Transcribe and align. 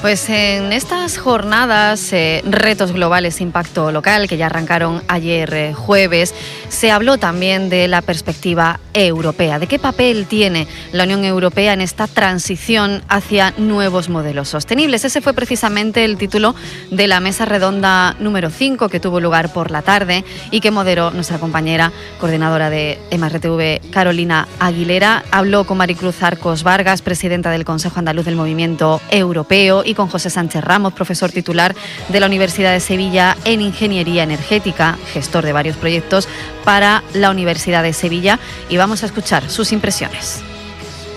Pues 0.00 0.30
en 0.30 0.72
estas 0.72 1.18
jornadas, 1.18 2.12
eh, 2.12 2.42
retos 2.48 2.92
globales, 2.92 3.40
impacto 3.40 3.90
local, 3.90 4.28
que 4.28 4.36
ya 4.36 4.46
arrancaron 4.46 5.02
ayer 5.08 5.52
eh, 5.52 5.74
jueves, 5.74 6.32
se 6.68 6.92
habló 6.92 7.18
también 7.18 7.68
de 7.68 7.88
la 7.88 8.00
perspectiva 8.00 8.78
europea, 8.94 9.58
de 9.58 9.66
qué 9.66 9.80
papel 9.80 10.26
tiene 10.26 10.68
la 10.92 11.02
Unión 11.02 11.24
Europea 11.24 11.72
en 11.72 11.80
esta 11.80 12.06
transición 12.06 13.02
hacia 13.08 13.52
nuevos 13.58 14.08
modelos 14.08 14.48
sostenibles. 14.48 15.04
Ese 15.04 15.20
fue 15.20 15.32
precisamente 15.32 16.04
el 16.04 16.16
título 16.16 16.54
de 16.92 17.08
la 17.08 17.18
mesa 17.18 17.44
redonda 17.44 18.14
número 18.20 18.50
5 18.50 18.88
que 18.88 19.00
tuvo 19.00 19.18
lugar 19.18 19.52
por 19.52 19.72
la 19.72 19.82
tarde 19.82 20.24
y 20.52 20.60
que 20.60 20.70
moderó 20.70 21.10
nuestra 21.10 21.38
compañera 21.38 21.90
coordinadora 22.20 22.70
de 22.70 23.00
MRTV, 23.10 23.90
Carolina 23.90 24.46
Aguilera. 24.60 25.24
Habló 25.32 25.64
con 25.64 25.78
Maricruz 25.78 26.22
Arcos 26.22 26.62
Vargas, 26.62 27.02
presidenta 27.02 27.50
del 27.50 27.64
Consejo 27.64 27.98
Andaluz 27.98 28.24
del 28.24 28.36
Movimiento 28.36 29.00
Europeo 29.10 29.82
y 29.88 29.94
con 29.98 30.08
José 30.08 30.30
Sánchez 30.30 30.62
Ramos, 30.62 30.92
profesor 30.92 31.32
titular 31.32 31.74
de 32.08 32.20
la 32.20 32.26
Universidad 32.26 32.72
de 32.72 32.78
Sevilla 32.78 33.36
en 33.44 33.60
Ingeniería 33.60 34.22
Energética, 34.22 34.96
gestor 35.12 35.44
de 35.44 35.52
varios 35.52 35.76
proyectos 35.76 36.28
para 36.62 37.02
la 37.14 37.30
Universidad 37.30 37.82
de 37.82 37.92
Sevilla 37.92 38.38
y 38.68 38.76
vamos 38.76 39.02
a 39.02 39.06
escuchar 39.06 39.50
sus 39.50 39.72
impresiones. 39.72 40.44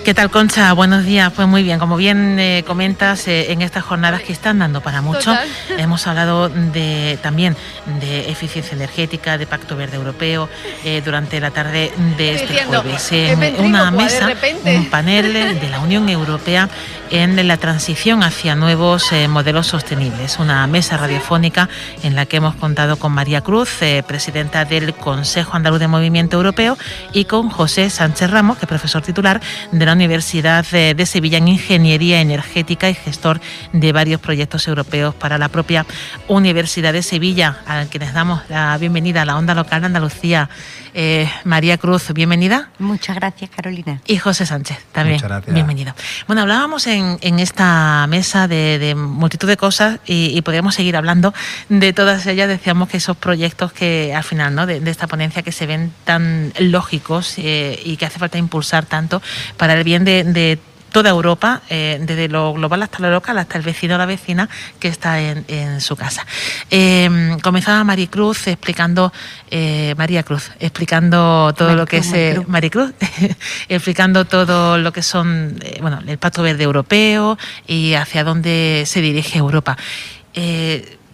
¿Qué 0.03 0.15
tal, 0.15 0.31
Concha? 0.31 0.73
Buenos 0.73 1.05
días. 1.05 1.31
Pues 1.31 1.47
muy 1.47 1.61
bien, 1.61 1.77
como 1.77 1.95
bien 1.95 2.39
eh, 2.39 2.63
comentas, 2.65 3.27
eh, 3.27 3.51
en 3.51 3.61
estas 3.61 3.83
jornadas 3.83 4.23
que 4.23 4.33
están 4.33 4.57
dando 4.57 4.81
para 4.81 5.03
mucho, 5.03 5.31
hemos 5.77 6.07
hablado 6.07 6.49
de, 6.49 7.19
también 7.21 7.55
de 7.99 8.31
eficiencia 8.31 8.73
energética, 8.75 9.37
de 9.37 9.45
Pacto 9.45 9.75
Verde 9.75 9.97
Europeo, 9.97 10.49
eh, 10.83 11.03
durante 11.05 11.39
la 11.39 11.51
tarde 11.51 11.91
de 12.17 12.33
este 12.33 12.63
jueves. 12.63 13.11
En 13.11 13.63
una 13.63 13.91
mesa, 13.91 14.33
un 14.65 14.89
panel 14.89 15.33
de 15.33 15.69
la 15.69 15.79
Unión 15.79 16.09
Europea 16.09 16.67
en 17.11 17.47
la 17.47 17.57
transición 17.57 18.23
hacia 18.23 18.55
nuevos 18.55 19.11
modelos 19.29 19.67
sostenibles. 19.67 20.39
Una 20.39 20.65
mesa 20.67 20.97
radiofónica 20.97 21.69
en 22.03 22.15
la 22.15 22.25
que 22.25 22.37
hemos 22.37 22.55
contado 22.55 22.95
con 22.97 23.11
María 23.11 23.41
Cruz, 23.41 23.79
presidenta 24.07 24.65
del 24.65 24.93
Consejo 24.93 25.55
Andaluz 25.55 25.79
de 25.79 25.87
Movimiento 25.87 26.37
Europeo, 26.37 26.77
y 27.13 27.25
con 27.25 27.49
José 27.49 27.89
Sánchez 27.89 28.31
Ramos, 28.31 28.57
que 28.57 28.65
es 28.65 28.69
profesor 28.69 29.01
titular 29.01 29.41
de 29.71 29.85
la 29.85 29.93
Universidad 29.93 30.65
de 30.65 31.05
Sevilla 31.05 31.37
en 31.37 31.49
Ingeniería 31.49 32.21
Energética 32.21 32.89
y 32.89 32.93
gestor 32.93 33.41
de 33.73 33.91
varios 33.91 34.21
proyectos 34.21 34.67
europeos 34.67 35.13
para 35.13 35.37
la 35.37 35.49
propia 35.49 35.85
Universidad 36.27 36.93
de 36.93 37.03
Sevilla, 37.03 37.57
a 37.67 37.85
quienes 37.85 38.13
damos 38.13 38.41
la 38.49 38.77
bienvenida 38.77 39.23
a 39.23 39.25
la 39.25 39.37
onda 39.37 39.53
local 39.53 39.81
de 39.81 39.87
Andalucía. 39.87 40.49
Eh, 40.93 41.29
María 41.45 41.77
Cruz, 41.77 42.11
bienvenida. 42.13 42.69
Muchas 42.79 43.15
gracias, 43.15 43.49
Carolina. 43.49 44.01
Y 44.07 44.17
José 44.17 44.45
Sánchez, 44.45 44.77
también. 44.91 45.21
Bienvenido. 45.47 45.93
Bueno, 46.27 46.41
hablábamos 46.41 46.87
en, 46.87 47.17
esta 47.39 48.05
mesa 48.07 48.47
de, 48.47 48.93
multitud 48.95 49.47
de 49.47 49.57
cosas 49.57 49.99
y, 50.05 50.41
podríamos 50.41 50.75
seguir 50.75 50.97
hablando 50.97 51.33
de 51.69 51.93
todas 51.93 52.25
ellas. 52.27 52.47
Decíamos 52.47 52.89
que 52.89 52.97
esos 52.97 53.15
proyectos 53.15 53.71
que 53.71 54.13
al 54.13 54.23
final 54.23 54.53
¿no? 54.55 54.65
de, 54.65 54.81
esta 54.89 55.07
ponencia 55.07 55.43
que 55.43 55.51
se 55.51 55.65
ven 55.65 55.93
tan 56.03 56.51
lógicos 56.59 57.35
eh, 57.37 57.79
y 57.85 57.97
que 57.97 58.05
hace 58.05 58.19
falta 58.19 58.37
impulsar 58.37 58.85
tanto 58.85 59.21
para 59.57 59.73
el 59.73 59.83
bien 59.83 60.03
de, 60.03 60.59
toda 60.91 61.09
Europa, 61.09 61.61
eh, 61.69 61.99
desde 62.01 62.27
lo 62.27 62.53
global 62.53 62.83
hasta 62.83 62.99
lo 62.99 63.09
local, 63.09 63.37
hasta 63.37 63.57
el 63.57 63.63
vecino 63.63 63.95
o 63.95 63.97
la 63.97 64.05
vecina 64.05 64.49
que 64.79 64.87
está 64.87 65.19
en, 65.19 65.81
su 65.81 65.95
casa. 65.95 66.25
Eh, 66.69 67.37
comenzaba 67.41 67.83
Maricruz 67.83 68.47
explicando, 68.47 69.11
eh, 69.49 69.95
María 69.97 70.23
Cruz, 70.23 70.51
explicando 70.59 71.53
todo 71.57 71.75
lo 71.75 71.85
que 71.85 71.97
es 71.97 72.47
Maricruz, 72.47 72.93
explicando 73.69 74.25
todo 74.25 74.77
lo 74.77 74.91
que 74.91 75.01
son, 75.01 75.59
bueno, 75.81 75.99
el 76.05 76.17
Pacto 76.17 76.43
Verde 76.43 76.63
Europeo 76.63 77.37
y 77.67 77.93
hacia 77.93 78.23
dónde 78.23 78.83
se 78.85 79.01
dirige 79.01 79.39
Europa 79.39 79.77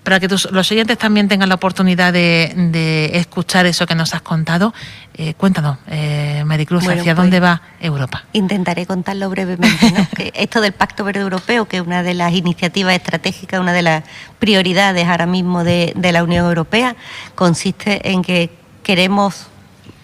para 0.07 0.21
que 0.21 0.29
los 0.29 0.71
oyentes 0.71 0.97
también 0.97 1.27
tengan 1.27 1.49
la 1.49 1.55
oportunidad 1.55 2.13
de, 2.13 3.09
escuchar 3.15 3.65
eso 3.65 3.85
que 3.85 3.93
nos 3.93 4.13
has 4.13 4.21
contado. 4.21 4.73
Eh, 5.15 5.33
cuéntanos, 5.33 5.79
eh, 5.87 6.43
Maricruz, 6.45 6.87
¿hacia 6.87 7.03
pues, 7.03 7.15
dónde 7.17 7.41
va 7.41 7.61
Europa? 7.81 8.23
Intentaré 8.31 8.85
contarlo 8.85 9.29
brevemente. 9.29 10.31
esto 10.33 10.61
del 10.61 10.71
Pacto 10.71 11.03
Verde 11.03 11.19
Europeo, 11.19 11.67
que 11.67 11.75
es 11.75 11.83
una 11.83 12.03
de 12.03 12.13
las 12.13 12.31
iniciativas 12.31 12.95
estratégicas, 12.95 13.59
una 13.59 13.73
de 13.73 13.81
las 13.81 14.05
prioridades 14.39 15.05
ahora 15.09 15.25
mismo 15.25 15.65
de, 15.65 15.91
de 15.93 16.11
la 16.13 16.23
Unión 16.23 16.45
Europea, 16.45 16.95
consiste 17.35 18.09
en 18.09 18.21
que 18.21 18.49
queremos 18.83 19.47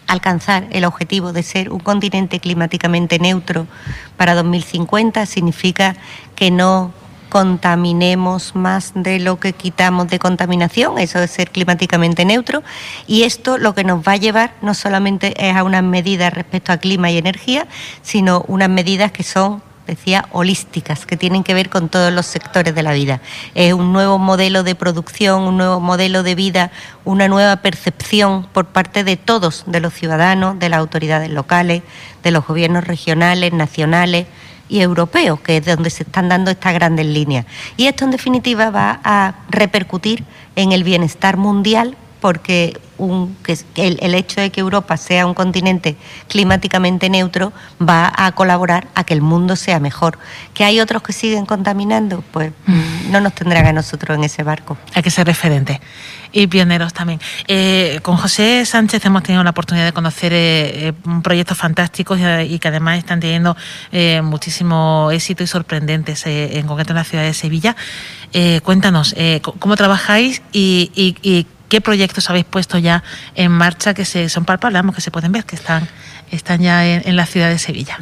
alcanzar 0.08 0.68
el 0.72 0.84
objetivo 0.84 1.32
de 1.32 1.44
ser 1.44 1.70
un 1.72 1.80
continente 1.80 2.42
climáticamente 2.42 3.20
neutro 3.20 3.68
para 4.18 4.36
2050. 4.36 5.26
Significa 5.28 5.96
que 6.36 6.52
no 6.52 6.92
contaminemos 7.34 8.54
más 8.54 8.92
de 8.94 9.20
lo 9.20 9.40
que 9.40 9.54
quitamos 9.54 10.08
de 10.08 10.20
contaminación, 10.20 11.00
eso 11.00 11.18
es 11.18 11.32
ser 11.32 11.50
climáticamente 11.50 12.26
neutro, 12.26 12.62
y 13.08 13.24
esto 13.24 13.58
lo 13.58 13.74
que 13.74 13.84
nos 13.84 14.08
va 14.08 14.12
a 14.12 14.18
llevar 14.18 14.54
no 14.62 14.76
solamente 14.76 15.34
es 15.44 15.56
a 15.56 15.64
unas 15.64 15.82
medidas 15.82 16.32
respecto 16.32 16.72
a 16.72 16.78
clima 16.78 17.10
y 17.10 17.18
energía, 17.18 17.66
sino 18.04 18.46
unas 18.48 18.70
medidas 18.70 19.12
que 19.12 19.24
son 19.24 19.64
decía, 19.88 20.28
holísticas, 20.32 21.08
que 21.08 21.18
tienen 21.18 21.44
que 21.44 21.56
ver 21.56 21.72
con 21.72 21.90
todos 21.90 22.14
los 22.14 22.28
sectores 22.28 22.76
de 22.76 22.84
la 22.84 22.94
vida. 22.94 23.20
Es 23.56 23.74
un 23.74 23.92
nuevo 23.92 24.20
modelo 24.20 24.62
de 24.62 24.76
producción, 24.76 25.42
un 25.42 25.58
nuevo 25.58 25.80
modelo 25.80 26.22
de 26.22 26.36
vida, 26.36 26.72
una 27.04 27.28
nueva 27.28 27.58
percepción 27.58 28.48
por 28.54 28.68
parte 28.68 29.04
de 29.04 29.18
todos, 29.18 29.64
de 29.66 29.80
los 29.82 29.94
ciudadanos, 29.94 30.60
de 30.60 30.70
las 30.70 30.80
autoridades 30.80 31.32
locales, 31.32 31.82
de 32.22 32.32
los 32.32 32.46
gobiernos 32.46 32.86
regionales, 32.86 33.52
nacionales, 33.52 34.28
y 34.70 34.82
europeo, 34.82 35.42
que 35.42 35.58
es 35.58 35.66
donde 35.66 35.90
se 35.90 36.04
están 36.04 36.30
dando 36.30 36.52
estas 36.52 36.74
grandes 36.74 37.06
líneas. 37.06 37.46
Y 37.78 37.88
esto, 37.88 38.06
en 38.06 38.12
definitiva, 38.12 38.70
va 38.70 39.00
a 39.04 39.36
repercutir 39.50 40.24
en 40.56 40.72
el 40.72 40.84
bienestar 40.84 41.38
mundial 41.38 41.98
porque 42.22 42.80
un, 42.98 43.36
que 43.44 43.58
el, 43.76 43.98
el, 44.02 44.16
hecho 44.16 44.40
de 44.40 44.50
que 44.50 44.62
Europa 44.62 44.96
sea 44.96 45.26
un 45.26 45.34
continente 45.34 45.98
climáticamente 46.30 47.10
neutro 47.10 47.52
va 47.82 48.14
a 48.16 48.32
colaborar 48.32 48.88
a 48.96 49.04
que 49.04 49.14
el 49.14 49.22
mundo 49.22 49.58
sea 49.58 49.82
mejor. 49.82 50.18
¿Que 50.54 50.64
hay 50.64 50.80
otros 50.80 51.04
que 51.04 51.12
siguen 51.12 51.46
contaminando? 51.46 52.24
Pues 52.32 52.54
mm. 52.66 53.12
no 53.12 53.20
nos 53.20 53.34
tendrán 53.34 53.66
a 53.66 53.74
nosotros 53.74 54.18
en 54.18 54.24
ese 54.24 54.44
barco. 54.44 54.78
Hay 54.94 55.04
que 55.04 55.12
ser 55.12 55.28
referente 55.28 55.82
y 56.34 56.48
pioneros 56.48 56.94
también. 56.94 57.22
Eh, 57.48 58.00
con 58.02 58.18
José 58.18 58.66
Sánchez 58.66 59.06
hemos 59.06 59.24
tenido 59.24 59.44
la 59.44 59.52
oportunidad 59.52 59.86
de 59.86 59.94
conocer 59.94 60.34
eh, 60.34 60.88
eh, 60.88 60.94
proyectos 61.24 61.58
fantásticos 61.58 62.20
y, 62.20 62.60
que 62.60 62.68
además 62.68 62.98
están 62.98 63.20
teniendo 63.20 63.56
muchísimo 64.24 65.10
éxito 65.12 65.44
y 65.44 65.48
sorprendentes, 65.48 66.24
en 66.26 66.66
concreto 66.66 66.92
en 66.92 66.98
la 66.98 67.04
ciudad 67.04 67.24
de 67.24 67.34
Sevilla. 67.34 67.76
cuéntanos, 68.64 69.16
¿cómo 69.60 69.76
trabajáis 69.76 70.42
y, 70.52 71.46
¿Qué 71.70 71.82
proyectos 71.82 72.30
habéis 72.30 72.46
puesto 72.46 72.78
ya 72.78 73.04
en 73.34 73.52
marcha 73.52 73.96
que 73.96 74.06
se, 74.06 74.30
son 74.30 74.46
palpables, 74.46 74.84
que 74.94 75.02
se 75.02 75.10
pueden 75.10 75.32
ver, 75.32 75.44
que 75.44 75.56
están, 75.56 75.88
están 76.30 76.62
ya 76.62 76.86
en, 76.86 77.16
la 77.16 77.26
ciudad 77.26 77.50
de 77.50 77.58
Sevilla? 77.58 77.98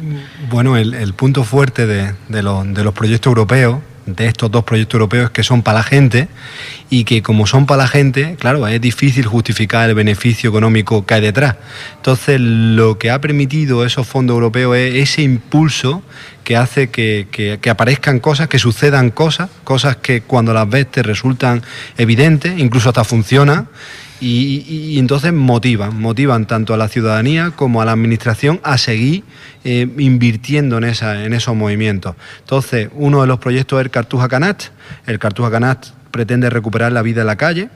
Bueno, 0.50 0.76
el, 0.76 1.14
punto 1.14 1.42
fuerte 1.42 1.86
de, 1.86 2.14
de, 2.28 2.42
los 2.42 2.94
proyectos 2.94 3.30
europeos 3.30 3.78
de 4.06 4.26
estos 4.26 4.50
dos 4.50 4.64
proyectos 4.64 4.94
europeos 4.94 5.30
que 5.30 5.42
son 5.42 5.62
para 5.62 5.78
la 5.78 5.84
gente 5.84 6.28
y 6.90 7.04
que 7.04 7.22
como 7.22 7.46
son 7.46 7.66
para 7.66 7.82
la 7.82 7.88
gente, 7.88 8.36
claro, 8.38 8.66
es 8.66 8.80
difícil 8.80 9.26
justificar 9.26 9.88
el 9.88 9.94
beneficio 9.94 10.50
económico 10.50 11.06
que 11.06 11.14
hay 11.14 11.20
detrás. 11.20 11.56
Entonces, 11.96 12.40
lo 12.40 12.98
que 12.98 13.10
ha 13.10 13.20
permitido 13.20 13.84
esos 13.84 14.06
fondos 14.06 14.34
europeos 14.34 14.76
es 14.76 14.94
ese 14.94 15.22
impulso 15.22 16.02
que 16.44 16.56
hace 16.56 16.90
que, 16.90 17.60
aparezcan 17.70 18.20
cosas, 18.20 18.48
que 18.48 18.58
sucedan 18.58 19.10
cosas, 19.10 19.48
cosas 19.64 19.96
que 19.96 20.22
cuando 20.22 20.52
las 20.52 20.68
ves 20.68 20.90
te 20.90 21.02
resultan 21.02 21.62
evidentes, 21.96 22.58
incluso 22.58 22.88
hasta 22.88 23.04
funcionan. 23.04 23.68
Y, 24.24 24.98
entonces 25.00 25.32
motivan, 25.32 26.00
motivan 26.00 26.46
tanto 26.46 26.74
a 26.74 26.76
la 26.76 26.86
ciudadanía 26.86 27.50
como 27.50 27.82
a 27.82 27.84
la 27.84 27.92
administración 27.92 28.60
a 28.62 28.78
seguir 28.78 29.24
eh, 29.64 29.88
invirtiendo 29.98 30.78
en, 30.78 30.84
esa, 30.84 31.24
en 31.24 31.32
esos 31.32 31.56
movimientos. 31.56 32.14
Entonces, 32.38 32.88
uno 32.94 33.20
de 33.22 33.26
los 33.26 33.40
proyectos 33.40 33.80
es 33.80 33.86
el 33.86 33.90
Cartuja 33.90 34.28
Canat. 34.28 34.64
El 35.06 35.18
Cartuja 35.18 35.50
Canat 35.50 35.86
pretende 36.12 36.50
recuperar 36.50 36.92
la 36.92 37.02
vida 37.02 37.22
en 37.22 37.26
la 37.26 37.36
calle, 37.36 37.68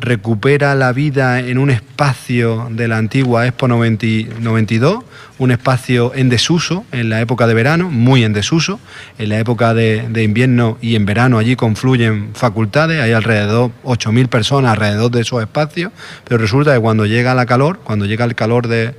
recupera 0.00 0.74
la 0.74 0.92
vida 0.92 1.38
en 1.38 1.58
un 1.58 1.70
espacio 1.70 2.68
de 2.72 2.88
la 2.88 2.98
antigua 2.98 3.46
Expo 3.46 3.68
92, 3.68 5.04
un 5.38 5.50
espacio 5.50 6.12
en 6.14 6.28
desuso 6.28 6.84
en 6.92 7.08
la 7.08 7.20
época 7.20 7.46
de 7.46 7.54
verano, 7.54 7.90
muy 7.90 8.24
en 8.24 8.32
desuso. 8.32 8.78
En 9.18 9.30
la 9.30 9.38
época 9.38 9.74
de, 9.74 10.22
invierno 10.22 10.78
y 10.80 10.94
en 10.94 11.06
verano 11.06 11.38
allí 11.38 11.56
confluyen 11.56 12.30
facultades, 12.34 13.00
hay 13.00 13.12
alrededor 13.12 13.72
8.000 13.84 14.28
personas 14.28 14.72
alrededor 14.72 15.10
de 15.10 15.22
esos 15.22 15.42
espacios, 15.42 15.92
pero 16.24 16.38
resulta 16.38 16.72
que 16.74 16.80
cuando 16.80 17.04
llega 17.06 17.34
la 17.34 17.46
calor, 17.46 17.80
cuando 17.82 18.06
llega 18.06 18.24
el 18.24 18.34
calor 18.34 18.68
de, 18.68 18.94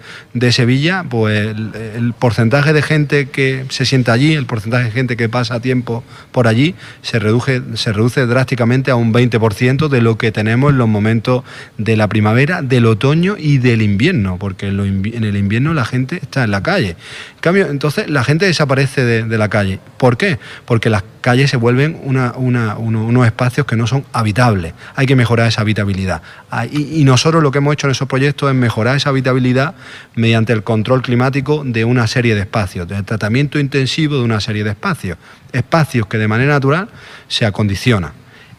Sevilla, 0.52 1.06
pues 1.10 1.56
el, 1.56 2.14
porcentaje 2.18 2.72
de 2.72 2.82
gente 2.82 3.30
que 3.30 3.66
se 3.70 3.86
sienta 3.86 4.14
allí, 4.14 4.34
el 4.34 4.46
porcentaje 4.46 4.86
de 4.86 4.92
gente 4.92 5.18
que 5.18 5.28
pasa 5.28 5.60
tiempo 5.60 6.04
por 6.32 6.48
allí, 6.48 6.76
se 7.02 7.18
reduce, 7.20 7.62
se 7.74 7.92
reduce 7.92 8.26
drásticamente 8.26 8.92
a 8.92 8.96
un 8.96 9.12
20% 9.12 9.88
de 9.88 10.02
lo 10.02 10.18
que 10.18 10.32
tenemos 10.32 10.72
en 10.72 10.78
los 10.78 10.88
momentos 10.88 11.44
de 11.78 11.98
la 11.98 12.08
primavera, 12.08 12.62
del 12.62 12.86
otoño 12.86 13.36
y 13.38 13.58
del 13.58 13.82
invierno, 13.82 14.38
porque 14.38 14.68
en 14.68 15.24
el 15.24 15.36
invierno 15.36 15.74
la 15.74 15.86
gente 15.86 16.20
en 16.44 16.52
la 16.52 16.62
calle. 16.62 16.90
En 16.90 17.42
cambio, 17.42 17.68
entonces 17.68 18.10
la 18.10 18.24
gente 18.24 18.46
desaparece 18.46 19.04
de, 19.04 19.38
la 19.38 19.50
calle. 19.50 19.80
¿Por 19.98 20.18
qué? 20.18 20.40
Porque 20.66 20.90
las 20.90 21.04
calles 21.22 21.50
se 21.50 21.58
vuelven 21.58 22.00
unos 22.04 23.26
espacios 23.26 23.66
que 23.66 23.76
no 23.76 23.88
son 23.88 24.06
habitables. 24.14 24.74
Hay 24.96 25.06
que 25.06 25.16
mejorar 25.16 25.48
esa 25.48 25.62
habitabilidad. 25.62 26.22
Ah, 26.52 26.66
y, 26.66 27.04
nosotros 27.06 27.42
lo 27.42 27.52
que 27.52 27.60
hemos 27.60 27.74
hecho 27.74 27.88
en 27.88 27.92
esos 27.92 28.08
proyectos 28.08 28.50
es 28.50 28.56
mejorar 28.56 28.98
esa 28.98 29.10
habitabilidad 29.10 29.76
mediante 30.16 30.54
el 30.54 30.64
control 30.64 31.02
climático 31.02 31.64
de 31.66 31.86
una 31.86 32.08
serie 32.08 32.36
de 32.36 32.42
espacios, 32.42 32.88
del 32.88 33.04
tratamiento 33.04 33.60
intensivo 33.60 34.18
de 34.18 34.24
una 34.24 34.40
serie 34.40 34.64
de 34.64 34.72
espacios. 34.72 35.18
Espacios 35.52 36.08
que 36.08 36.18
de 36.18 36.28
manera 36.28 36.54
natural 36.54 36.90
se 37.28 37.46
acondicionan. 37.46 38.12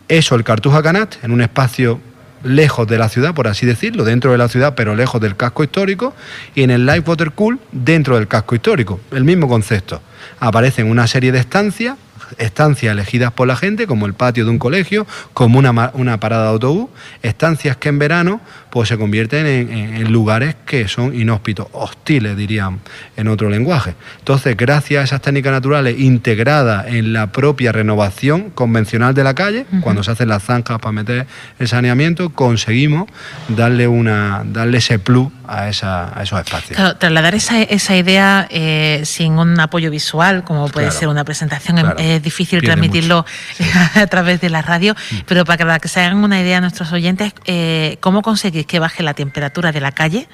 Eso 0.08 0.34
el 0.36 0.44
Cartuja 0.44 0.82
Canat, 0.82 1.16
en 1.24 1.32
un 1.32 1.40
espacio 1.40 2.00
lejos 2.42 2.86
de 2.86 2.98
la 2.98 3.08
ciudad, 3.08 3.34
por 3.34 3.48
así 3.48 3.66
decirlo, 3.66 4.04
dentro 4.04 4.32
de 4.32 4.38
la 4.38 4.48
ciudad, 4.48 4.74
pero 4.74 4.94
lejos 4.94 5.20
del 5.20 5.36
casco 5.36 5.64
histórico, 5.64 6.14
y 6.54 6.62
en 6.62 6.70
el 6.70 6.86
Life 6.86 7.02
Water 7.06 7.32
Cool, 7.32 7.58
dentro 7.72 8.16
del 8.16 8.28
casco 8.28 8.54
histórico, 8.54 9.00
el 9.12 9.24
mismo 9.24 9.48
concepto. 9.48 10.00
Aparecen 10.40 10.90
una 10.90 11.06
serie 11.06 11.32
de 11.32 11.38
estancias 11.38 11.96
estancias 12.38 12.92
elegidas 12.92 13.32
por 13.32 13.46
la 13.46 13.56
gente, 13.56 13.86
como 13.86 14.06
el 14.06 14.14
patio 14.14 14.44
de 14.44 14.50
un 14.50 14.58
colegio, 14.58 15.06
como 15.32 15.58
una, 15.58 15.90
una 15.94 16.18
parada 16.18 16.44
de 16.44 16.48
autobús, 16.50 16.90
estancias 17.22 17.76
que 17.76 17.88
en 17.88 17.98
verano 17.98 18.40
pues 18.76 18.90
se 18.90 18.98
convierten 18.98 19.46
en, 19.46 20.12
lugares 20.12 20.54
que 20.66 20.86
son 20.86 21.18
inhóspitos, 21.18 21.66
hostiles, 21.72 22.36
dirían 22.36 22.80
en 23.16 23.26
otro 23.28 23.48
lenguaje. 23.48 23.94
Entonces, 24.18 24.54
gracias 24.54 25.00
a 25.00 25.04
esas 25.04 25.22
técnicas 25.22 25.50
naturales 25.50 25.98
integradas 25.98 26.86
en 26.88 27.14
la 27.14 27.28
propia 27.28 27.72
renovación 27.72 28.50
convencional 28.50 29.14
de 29.14 29.24
la 29.24 29.32
calle, 29.32 29.64
cuando 29.80 30.02
se 30.02 30.10
hacen 30.10 30.28
las 30.28 30.42
zanjas 30.42 30.78
para 30.78 30.92
meter 30.92 31.26
el 31.58 31.68
saneamiento, 31.68 32.28
conseguimos 32.28 33.08
darle, 33.48 33.88
una, 33.88 34.42
darle 34.44 34.76
ese 34.76 34.98
plus 34.98 35.28
a, 35.48 35.70
esa, 35.70 36.12
a 36.14 36.22
esos 36.22 36.38
espacios. 36.38 36.76
Claro, 36.76 36.96
trasladar 36.98 37.34
esa, 37.34 37.62
esa 37.62 37.96
idea 37.96 38.46
eh, 38.50 39.00
sin 39.04 39.38
un 39.38 39.58
apoyo 39.58 39.90
visual, 39.90 40.44
como 40.44 40.68
puede 40.68 40.90
ser 40.90 41.08
una 41.08 41.24
presentación, 41.24 41.78
es 41.96 42.22
difícil 42.22 42.60
transmitirlo 42.60 43.24
a 43.94 44.06
través 44.06 44.42
de 44.42 44.50
la 44.50 44.60
radio, 44.60 44.94
mm. 44.94 45.16
pero 45.26 45.46
para 45.46 45.78
que, 45.78 45.88
se 45.88 46.00
hagan 46.00 46.18
una 46.18 46.38
idea 46.42 46.58
a 46.58 46.60
nuestros 46.60 46.92
oyentes, 46.92 47.32
eh, 47.46 47.96
¿cómo 48.00 48.20
conseguir 48.20 48.65
que 48.66 48.78
baje 48.78 49.02
la 49.02 49.14
temperatura 49.14 49.72
de 49.72 49.80
la 49.80 49.92
calle 49.92 50.28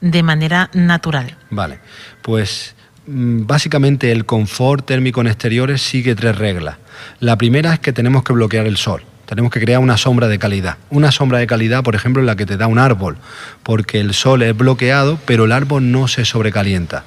de 0.00 0.22
manera 0.22 0.70
natural. 0.72 1.36
Vale, 1.50 1.80
pues 2.22 2.74
mm, 3.06 3.46
básicamente 3.46 4.12
el 4.12 4.24
confort 4.24 4.86
térmico 4.86 5.20
en 5.20 5.26
exteriores 5.26 5.82
sigue 5.82 6.14
tres 6.14 6.36
reglas. 6.36 6.76
La 7.18 7.36
primera 7.36 7.74
es 7.74 7.80
que 7.80 7.92
tenemos 7.92 8.24
que 8.24 8.32
bloquear 8.32 8.66
el 8.66 8.76
sol. 8.76 9.02
Tenemos 9.26 9.52
que 9.52 9.60
crear 9.60 9.80
una 9.80 9.96
sombra 9.96 10.26
de 10.26 10.38
calidad. 10.38 10.78
Una 10.90 11.12
sombra 11.12 11.38
de 11.38 11.46
calidad, 11.46 11.84
por 11.84 11.94
ejemplo, 11.94 12.22
la 12.22 12.34
que 12.34 12.46
te 12.46 12.56
da 12.56 12.66
un 12.66 12.78
árbol, 12.78 13.16
porque 13.62 14.00
el 14.00 14.12
sol 14.12 14.42
es 14.42 14.56
bloqueado, 14.56 15.20
pero 15.24 15.44
el 15.44 15.52
árbol 15.52 15.92
no 15.92 16.08
se 16.08 16.24
sobrecalienta 16.24 17.04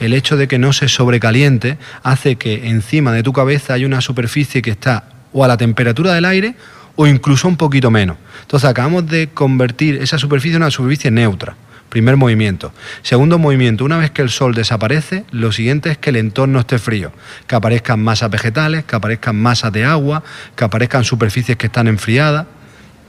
el 0.00 0.12
hecho 0.12 0.36
de 0.36 0.48
que 0.48 0.58
no 0.58 0.72
se 0.72 0.88
sobrecaliente 0.88 1.78
hace 2.02 2.36
que 2.36 2.68
encima 2.68 3.12
de 3.12 3.22
tu 3.22 3.32
cabeza 3.32 3.74
hay 3.74 3.84
una 3.84 4.00
superficie 4.00 4.62
que 4.62 4.70
está 4.70 5.04
o 5.32 5.44
a 5.44 5.48
la 5.48 5.56
temperatura 5.56 6.12
del 6.12 6.24
aire 6.24 6.54
o 6.96 7.06
incluso 7.06 7.46
un 7.46 7.56
poquito 7.56 7.90
menos. 7.90 8.16
Entonces 8.42 8.68
acabamos 8.68 9.06
de 9.06 9.28
convertir 9.28 9.96
esa 9.96 10.18
superficie 10.18 10.56
en 10.56 10.62
una 10.62 10.70
superficie 10.70 11.10
neutra. 11.10 11.54
Primer 11.88 12.16
movimiento. 12.16 12.72
Segundo 13.02 13.38
movimiento, 13.38 13.84
una 13.84 13.96
vez 13.96 14.10
que 14.10 14.20
el 14.20 14.28
sol 14.28 14.54
desaparece, 14.54 15.24
lo 15.30 15.52
siguiente 15.52 15.90
es 15.90 15.98
que 15.98 16.10
el 16.10 16.16
entorno 16.16 16.58
esté 16.58 16.78
frío, 16.78 17.12
que 17.46 17.54
aparezcan 17.54 18.02
masas 18.02 18.28
vegetales, 18.28 18.84
que 18.84 18.96
aparezcan 18.96 19.36
masas 19.36 19.72
de 19.72 19.84
agua, 19.84 20.24
que 20.56 20.64
aparezcan 20.64 21.04
superficies 21.04 21.56
que 21.56 21.66
están 21.66 21.86
enfriadas. 21.86 22.46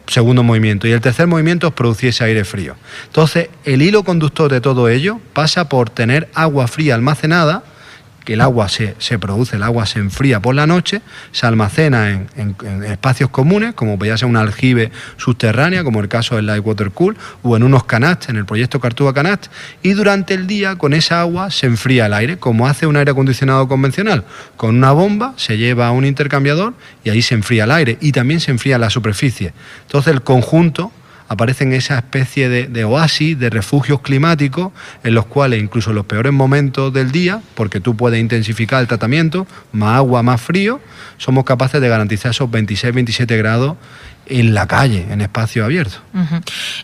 Segundo 0.05 0.43
movimiento. 0.43 0.87
Y 0.87 0.91
el 0.91 1.01
tercer 1.01 1.27
movimiento 1.27 1.67
es 1.67 1.73
producir 1.73 2.09
ese 2.09 2.23
aire 2.23 2.45
frío. 2.45 2.75
Entonces, 3.07 3.49
el 3.65 3.81
hilo 3.81 4.03
conductor 4.03 4.49
de 4.49 4.61
todo 4.61 4.87
ello 4.87 5.19
pasa 5.33 5.67
por 5.67 5.89
tener 5.89 6.29
agua 6.33 6.67
fría 6.67 6.95
almacenada, 6.95 7.63
que 8.27 8.33
el 8.33 8.41
agua 8.41 8.67
se, 8.67 8.93
produce, 9.19 9.55
el 9.55 9.63
agua 9.63 9.85
se 9.85 9.99
enfría 9.99 10.41
por 10.41 10.53
la 10.53 10.67
noche, 10.67 11.01
se 11.31 11.47
almacena 11.47 12.09
en, 12.35 12.57
espacios 12.83 13.29
comunes, 13.29 13.73
como 13.73 13.97
podría 13.97 14.17
ser 14.17 14.27
una 14.27 14.41
aljibe 14.41 14.91
subterránea, 15.15 15.85
como 15.85 16.01
el 16.01 16.09
caso 16.09 16.35
del 16.35 16.45
Light 16.45 16.61
Water 16.65 16.91
Cool, 16.91 17.15
o 17.41 17.55
en 17.55 17.63
unos 17.63 17.85
canast, 17.85 18.27
en 18.27 18.35
el 18.35 18.45
proyecto 18.45 18.81
Cartuba 18.81 19.13
Canast, 19.13 19.45
y 19.81 19.93
durante 19.93 20.33
el 20.33 20.45
día 20.45 20.75
con 20.75 20.93
esa 20.93 21.21
agua 21.21 21.51
se 21.51 21.67
enfría 21.67 22.07
el 22.07 22.13
aire, 22.13 22.35
como 22.35 22.67
hace 22.67 22.85
un 22.85 22.97
aire 22.97 23.11
acondicionado 23.11 23.69
convencional. 23.69 24.25
Con 24.57 24.75
una 24.75 24.91
bomba 24.91 25.33
se 25.37 25.57
lleva 25.57 25.87
a 25.87 25.91
un 25.91 26.03
intercambiador 26.03 26.73
y 27.05 27.11
ahí 27.11 27.21
se 27.21 27.33
enfría 27.33 27.63
el 27.63 27.71
aire, 27.71 27.97
y 28.01 28.11
también 28.11 28.41
se 28.41 28.51
enfría 28.51 28.77
la 28.77 28.89
superficie. 28.89 29.53
Entonces 29.83 30.11
el 30.11 30.21
conjunto 30.21 30.91
aparecen 31.27 31.73
esa 31.73 31.97
especie 31.97 32.49
de, 32.49 32.83
oasis, 32.85 33.37
de 33.37 33.49
refugios 33.49 34.01
climáticos, 34.01 34.71
en 35.03 35.13
los 35.13 35.25
cuales 35.25 35.61
incluso 35.61 35.89
en 35.91 35.97
los 35.97 36.05
peores 36.05 36.33
momentos 36.33 36.93
del 36.93 37.11
día, 37.11 37.41
porque 37.55 37.79
tú 37.79 37.95
puedes 37.95 38.19
intensificar 38.19 38.81
el 38.81 38.87
tratamiento, 38.87 39.47
más 39.71 39.97
agua, 39.97 40.23
más 40.23 40.41
frío, 40.41 40.79
somos 41.17 41.43
capaces 41.43 41.81
de 41.81 41.89
garantizar 41.89 42.31
esos 42.31 42.49
26-27 42.49 43.37
grados 43.37 43.77
en 44.25 44.53
la 44.53 44.67
calle, 44.67 45.05
en 45.09 45.21
espacio 45.21 45.63
abierto. 45.63 45.97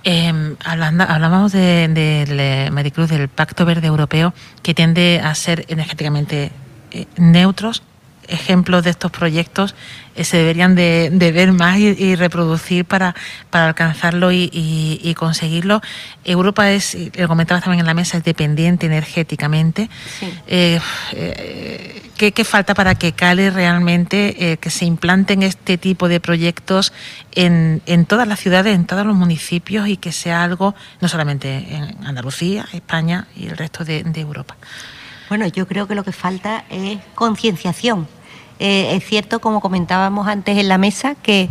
Em, 0.04 0.56
hablábamos 0.64 1.52
del 1.52 1.94
de, 1.94 2.70
Maricruz, 2.72 3.10
del 3.10 3.28
Pacto 3.28 3.66
Verde 3.66 3.88
Europeo, 3.88 4.34
que 4.62 4.74
tiende 4.74 5.22
a 5.24 5.36
ser 5.36 5.66
energéticamente 5.68 6.52
eh, 6.92 7.06
neutros 7.18 7.84
ejemplos 8.28 8.84
de 8.84 8.90
estos 8.90 9.12
proyectos 9.12 9.76
eh, 10.16 10.24
se 10.24 10.38
deberían 10.38 10.76
de, 10.76 11.10
ver 11.34 11.52
más 11.54 11.80
y, 11.80 12.16
reproducir 12.16 12.86
para, 12.86 13.16
para 13.50 13.68
alcanzarlo 13.68 14.32
y, 14.32 15.16
conseguirlo. 15.18 15.82
Europa 16.24 16.72
es, 16.72 16.98
lo 17.16 17.28
comentabas 17.28 17.64
también 17.64 17.82
en 17.82 17.86
la 17.86 17.94
mesa, 17.94 18.18
es 18.18 18.24
dependiente 18.24 18.86
energéticamente. 18.86 19.90
Eh, 20.48 20.80
eh, 21.14 22.12
¿qué, 22.18 22.44
falta 22.44 22.74
para 22.74 22.96
que 22.96 23.14
cale 23.14 23.50
realmente, 23.50 24.58
que 24.60 24.70
se 24.70 24.86
implanten 24.86 25.44
este 25.44 25.78
tipo 25.78 26.08
de 26.08 26.20
proyectos 26.20 26.94
en, 27.34 27.82
en 27.86 28.06
todas 28.06 28.28
las 28.28 28.40
ciudades, 28.40 28.76
en 28.76 28.86
todos 28.86 29.06
los 29.06 29.16
municipios 29.16 29.88
y 29.88 29.98
que 29.98 30.12
sea 30.12 30.44
algo, 30.44 30.76
no 31.02 31.08
solamente 31.08 31.68
en 31.72 32.06
Andalucía, 32.06 32.68
España 32.74 33.28
y 33.36 33.48
el 33.48 33.58
resto 33.58 33.84
de 33.84 34.04
Europa? 34.16 34.56
Bueno, 35.30 35.48
yo 35.48 35.68
creo 35.68 35.88
que 35.88 35.96
lo 35.96 36.04
que 36.04 36.12
falta 36.12 36.66
es 36.70 37.00
concienciación. 37.16 38.08
Eh, 38.60 38.96
es 38.96 39.06
cierto, 39.06 39.40
como 39.40 39.62
comentábamos 39.62 40.28
antes 40.28 40.58
en 40.58 40.68
la 40.68 40.78
mesa, 40.78 41.16
que 41.16 41.50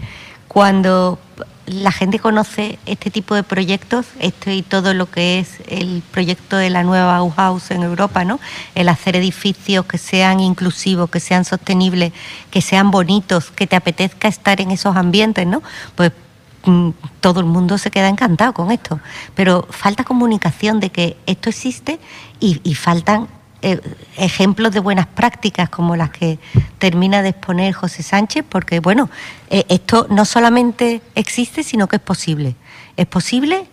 cuando 0.48 1.18
la 1.66 1.92
gente 1.92 2.18
conoce 2.18 2.78
este 2.86 3.10
tipo 3.10 3.34
de 3.34 3.42
proyectos, 3.42 4.06
esto 4.18 4.50
y 4.50 4.62
todo 4.62 4.94
lo 4.94 5.10
que 5.10 5.38
es 5.38 5.58
el 5.68 6.02
proyecto 6.10 6.56
de 6.56 6.70
la 6.70 6.82
nueva 6.82 7.06
Bauhaus 7.06 7.70
en 7.70 7.82
Europa, 7.82 8.24
¿no? 8.24 8.40
El 8.74 8.88
hacer 8.88 9.16
edificios 9.16 9.86
que 9.86 9.98
sean 9.98 10.40
inclusivos, 10.40 11.08
que 11.08 11.20
sean 11.20 11.44
sostenibles, 11.44 12.12
que 12.50 12.60
sean 12.60 12.90
bonitos, 12.90 13.50
que 13.50 13.66
te 13.66 13.76
apetezca 13.76 14.28
estar 14.28 14.60
en 14.60 14.70
esos 14.70 14.96
ambientes, 14.96 15.46
¿no? 15.46 15.62
Pues 15.94 16.12
mm, 16.64 16.90
todo 17.20 17.40
el 17.40 17.46
mundo 17.46 17.78
se 17.78 17.90
queda 17.90 18.08
encantado 18.08 18.52
con 18.52 18.70
esto. 18.72 19.00
Pero 19.34 19.66
falta 19.70 20.04
comunicación 20.04 20.80
de 20.80 20.90
que 20.90 21.16
esto 21.26 21.48
existe 21.48 22.00
y, 22.40 22.60
y 22.64 22.74
faltan 22.74 23.28
ejemplos 24.16 24.72
de 24.72 24.80
buenas 24.80 25.06
prácticas 25.06 25.68
como 25.68 25.96
las 25.96 26.10
que 26.10 26.38
termina 26.78 27.22
de 27.22 27.30
exponer 27.30 27.72
José 27.72 28.02
Sánchez, 28.02 28.44
porque 28.48 28.80
bueno, 28.80 29.08
eh, 29.50 29.64
esto 29.68 30.06
no 30.10 30.24
solamente 30.24 31.00
existe, 31.14 31.62
sino 31.62 31.86
que 31.86 31.96
es 31.96 32.02
posible. 32.02 32.56
Es 32.96 33.06
posible, 33.06 33.66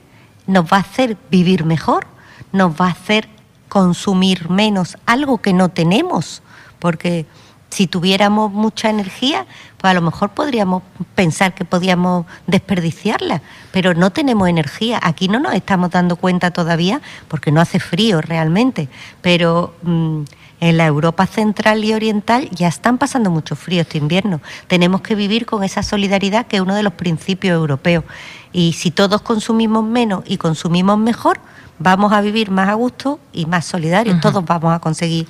nos 0.48 0.66
va 0.66 0.78
a 0.78 0.82
hacer 0.82 1.18
vivir 1.30 1.66
mejor, 1.66 2.08
nos 2.52 2.80
va 2.80 2.88
a 2.88 2.92
hacer 2.92 3.28
consumir 3.68 4.50
menos 4.50 4.98
algo 5.06 5.40
que 5.40 5.54
no 5.54 5.70
tenemos, 5.70 6.42
porque 6.80 7.26
si 7.70 7.88
tuviéramos 7.88 8.52
mucha 8.52 8.90
energía, 8.90 9.46
pues 9.78 9.92
a 9.92 9.94
lo 9.94 10.02
mejor 10.02 10.32
podríamos 10.32 10.84
pensar 11.16 11.54
que 11.54 11.66
podíamos 11.66 12.26
desperdiciarla, 12.48 13.42
pero 13.72 13.94
no 13.94 14.12
tenemos 14.12 14.50
energía. 14.50 15.00
Aquí 15.02 15.28
no 15.28 15.40
nos 15.40 15.54
estamos 15.54 15.92
dando 15.92 16.16
cuenta 16.16 16.52
todavía 16.52 17.02
porque 17.28 17.52
no 17.52 17.62
hace 17.62 17.80
frío 17.80 18.22
realmente, 18.22 18.90
pero 19.22 19.76
mm, 19.84 20.24
en 20.62 20.78
la 20.78 20.86
Europa 20.86 21.26
central 21.26 21.84
y 21.86 21.94
oriental 21.94 22.50
ya 22.52 22.68
están 22.68 22.98
pasando 22.98 23.30
mucho 23.30 23.56
frío 23.56 23.82
este 23.82 23.98
invierno. 23.98 24.42
Tenemos 24.68 25.02
que 25.02 25.16
vivir 25.16 25.46
con 25.46 25.64
esa 25.64 25.84
solidaridad 25.84 26.48
que 26.48 26.58
es 26.58 26.62
uno 26.62 26.76
de 26.76 26.84
los 26.84 26.94
principios 26.94 27.56
europeos. 27.56 28.04
Y 28.52 28.74
si 28.74 28.92
todos 28.92 29.22
consumimos 29.22 29.84
menos 29.84 30.24
y 30.26 30.38
consumimos 30.38 30.98
mejor, 30.98 31.40
vamos 31.78 32.12
a 32.14 32.22
vivir 32.22 32.52
más 32.52 32.68
a 32.68 32.74
gusto 32.74 33.20
y 33.32 33.46
más 33.46 33.66
solidarios. 33.66 34.20
Todos 34.20 34.44
vamos 34.44 34.74
a 34.74 34.80
conseguir 34.80 35.28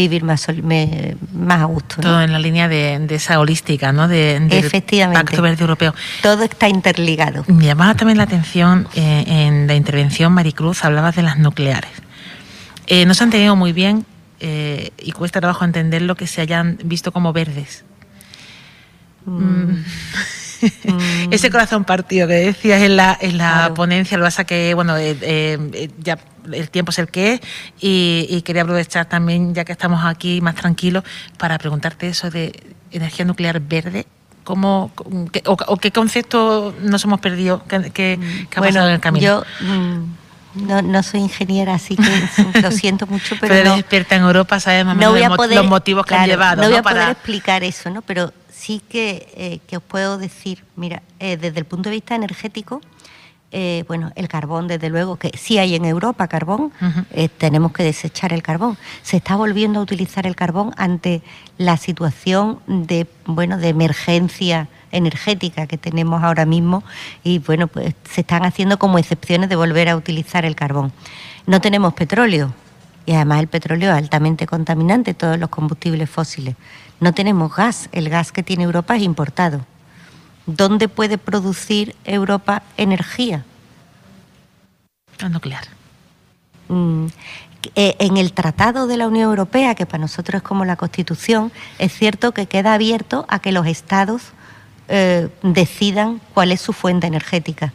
vivir 0.00 0.24
más, 0.24 0.46
más 1.32 1.60
a 1.60 1.64
gusto. 1.64 1.96
Todo 2.00 2.20
en 2.22 2.32
la 2.32 2.38
línea 2.38 2.68
de, 2.68 3.06
esa 3.10 3.38
holística, 3.40 3.92
¿no? 3.92 4.08
De, 4.08 4.36
Efectivamente. 4.50 5.22
Pacto 5.22 5.42
Verde 5.42 5.60
Europeo. 5.62 5.94
Todo 6.22 6.44
está 6.44 6.68
interligado. 6.68 7.44
Me 7.48 7.64
llamaba 7.64 7.94
también 7.94 8.18
la 8.18 8.24
atención 8.24 8.88
eh, 8.94 9.24
en 9.26 9.66
la 9.66 9.74
intervención, 9.74 10.32
Maricruz, 10.32 10.84
hablabas 10.84 11.16
de 11.16 11.22
las 11.22 11.38
nucleares. 11.38 11.90
Eh, 12.86 13.06
no 13.06 13.14
se 13.14 13.24
han 13.24 13.30
tenido 13.30 13.56
muy 13.56 13.72
bien 13.72 14.04
eh, 14.40 14.90
y 14.98 15.12
cuesta 15.12 15.40
trabajo 15.40 15.64
entender 15.64 16.02
lo 16.02 16.16
que 16.16 16.26
se 16.26 16.40
hayan 16.40 16.78
visto 16.84 17.12
como 17.12 17.32
verdes. 17.32 17.84
Mm. 19.26 19.32
Mm. 19.32 19.84
Ese 21.30 21.50
corazón 21.50 21.84
partido 21.84 22.28
que 22.28 22.34
decías 22.34 22.82
en 22.82 22.96
la, 22.96 23.16
en 23.20 23.38
la 23.38 23.72
ponencia, 23.74 24.18
lo 24.18 24.24
pasa 24.24 24.44
que, 24.44 24.74
bueno, 24.74 24.94
ya 25.98 26.18
el 26.52 26.70
tiempo 26.70 26.90
es 26.90 26.98
el 26.98 27.08
que 27.08 27.34
es 27.34 27.40
y, 27.80 28.42
quería 28.42 28.62
aprovechar 28.62 29.06
también, 29.06 29.54
ya 29.54 29.64
que 29.64 29.72
estamos 29.72 30.04
aquí 30.04 30.40
más 30.40 30.54
tranquilos, 30.54 31.04
para 31.38 31.58
preguntarte 31.58 32.08
eso 32.08 32.30
de 32.30 32.74
energía 32.90 33.24
nuclear 33.24 33.60
verde. 33.60 34.06
¿Cómo, 34.44 34.90
o, 35.46 35.76
qué 35.76 35.92
concepto 35.92 36.74
nos 36.80 37.04
hemos 37.04 37.20
perdido? 37.20 37.62
¿Qué, 37.68 38.18
ha 38.56 38.60
pasado 38.60 38.88
en 38.88 38.94
el 38.94 39.00
camino? 39.00 39.24
Yo 39.24 39.44
mm, 39.66 40.66
no, 40.66 40.82
no, 40.82 41.02
soy 41.02 41.20
ingeniera, 41.20 41.74
así 41.74 41.96
que 41.96 42.60
lo 42.62 42.70
siento 42.72 43.06
mucho, 43.06 43.36
pero. 43.40 43.54
Pero 43.54 43.70
eres 43.70 43.80
experta 43.80 44.16
en 44.16 44.22
Europa, 44.22 44.58
sabes 44.58 44.84
más 44.84 44.94
o 44.96 45.12
menos 45.12 45.50
los 45.50 45.66
motivos 45.66 46.04
que 46.06 46.14
han 46.14 46.26
llevado. 46.26 46.62
No 46.62 46.68
voy 46.68 46.78
a 46.78 46.82
poder 46.82 47.10
explicar 47.10 47.62
eso, 47.62 47.90
¿no? 47.90 48.02
Pero 48.02 48.32
sí 48.60 48.82
que, 48.88 49.28
eh, 49.36 49.60
que 49.66 49.76
os 49.76 49.82
puedo 49.82 50.18
decir, 50.18 50.64
mira, 50.76 51.02
eh, 51.18 51.36
desde 51.36 51.58
el 51.58 51.64
punto 51.64 51.88
de 51.88 51.96
vista 51.96 52.14
energético, 52.14 52.80
eh, 53.52 53.84
bueno, 53.88 54.12
el 54.14 54.28
carbón, 54.28 54.68
desde 54.68 54.88
luego, 54.88 55.16
que 55.16 55.32
sí 55.36 55.58
hay 55.58 55.74
en 55.74 55.84
Europa 55.84 56.28
carbón, 56.28 56.72
eh, 57.10 57.28
tenemos 57.28 57.72
que 57.72 57.82
desechar 57.82 58.32
el 58.32 58.42
carbón. 58.42 58.78
Se 59.02 59.16
está 59.16 59.34
volviendo 59.34 59.80
a 59.80 59.82
utilizar 59.82 60.26
el 60.26 60.36
carbón 60.36 60.72
ante 60.76 61.22
la 61.58 61.76
situación 61.76 62.60
de, 62.66 63.08
bueno, 63.26 63.58
de 63.58 63.68
emergencia 63.68 64.68
energética 64.92 65.66
que 65.66 65.78
tenemos 65.78 66.22
ahora 66.22 66.46
mismo 66.46 66.82
y 67.22 67.38
bueno, 67.38 67.66
pues 67.66 67.94
se 68.08 68.22
están 68.22 68.44
haciendo 68.44 68.78
como 68.78 68.98
excepciones 68.98 69.48
de 69.48 69.56
volver 69.56 69.88
a 69.88 69.96
utilizar 69.96 70.44
el 70.44 70.54
carbón. 70.54 70.92
No 71.46 71.60
tenemos 71.60 71.94
petróleo 71.94 72.52
y 73.06 73.12
además 73.12 73.40
el 73.40 73.48
petróleo 73.48 73.90
es 73.90 73.96
altamente 73.96 74.46
contaminante, 74.46 75.14
todos 75.14 75.38
los 75.38 75.48
combustibles 75.48 76.08
fósiles. 76.08 76.54
No 77.00 77.14
tenemos 77.14 77.54
gas, 77.54 77.88
el 77.92 78.08
gas 78.08 78.30
que 78.30 78.42
tiene 78.42 78.64
Europa 78.64 78.96
es 78.96 79.02
importado. 79.02 79.64
¿Dónde 80.56 80.88
puede 80.88 81.18
producir 81.18 81.94
Europa 82.04 82.62
energía? 82.76 83.44
La 85.18 85.28
nuclear. 85.28 85.64
Mm, 86.68 87.06
eh, 87.74 87.96
en 87.98 88.16
el 88.16 88.32
Tratado 88.32 88.86
de 88.86 88.96
la 88.96 89.06
Unión 89.06 89.28
Europea, 89.28 89.74
que 89.74 89.86
para 89.86 90.00
nosotros 90.00 90.38
es 90.38 90.42
como 90.42 90.64
la 90.64 90.76
Constitución, 90.76 91.52
es 91.78 91.92
cierto 91.92 92.32
que 92.32 92.46
queda 92.46 92.74
abierto 92.74 93.26
a 93.28 93.38
que 93.38 93.52
los 93.52 93.66
Estados 93.66 94.22
eh, 94.88 95.28
decidan 95.42 96.20
cuál 96.32 96.52
es 96.52 96.60
su 96.60 96.72
fuente 96.72 97.06
energética. 97.06 97.72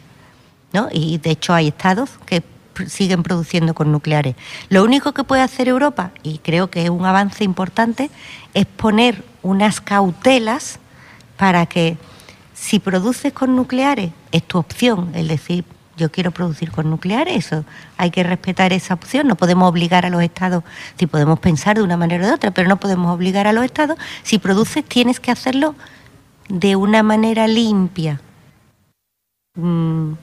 ¿no? 0.72 0.88
Y 0.92 1.18
de 1.18 1.30
hecho 1.30 1.54
hay 1.54 1.68
Estados 1.68 2.10
que 2.26 2.42
siguen 2.88 3.22
produciendo 3.22 3.74
con 3.74 3.92
nucleares. 3.92 4.34
Lo 4.68 4.84
único 4.84 5.12
que 5.12 5.24
puede 5.24 5.42
hacer 5.42 5.68
Europa, 5.68 6.10
y 6.22 6.38
creo 6.38 6.68
que 6.68 6.84
es 6.84 6.90
un 6.90 7.06
avance 7.06 7.44
importante, 7.44 8.10
es 8.54 8.66
poner 8.66 9.24
unas 9.42 9.80
cautelas 9.80 10.78
para 11.36 11.66
que 11.66 11.96
si 12.66 12.80
produces 12.80 13.32
con 13.32 13.54
nucleares, 13.54 14.10
es 14.32 14.42
tu 14.42 14.58
opción, 14.58 15.12
el 15.14 15.28
decir, 15.28 15.64
yo 15.96 16.10
quiero 16.10 16.32
producir 16.32 16.72
con 16.72 16.90
nucleares, 16.90 17.46
eso 17.46 17.64
hay 17.96 18.10
que 18.10 18.24
respetar 18.24 18.72
esa 18.72 18.94
opción, 18.94 19.28
no 19.28 19.36
podemos 19.36 19.68
obligar 19.68 20.04
a 20.04 20.10
los 20.10 20.20
estados, 20.20 20.64
si 20.98 21.06
podemos 21.06 21.38
pensar 21.38 21.76
de 21.76 21.84
una 21.84 21.96
manera 21.96 22.24
o 22.24 22.26
de 22.26 22.34
otra, 22.34 22.50
pero 22.50 22.68
no 22.68 22.76
podemos 22.78 23.14
obligar 23.14 23.46
a 23.46 23.52
los 23.52 23.64
estados, 23.64 23.96
si 24.24 24.40
produces 24.40 24.84
tienes 24.84 25.20
que 25.20 25.30
hacerlo 25.30 25.76
de 26.48 26.74
una 26.74 27.04
manera 27.04 27.46
limpia. 27.46 28.20
Mm. 29.54 30.14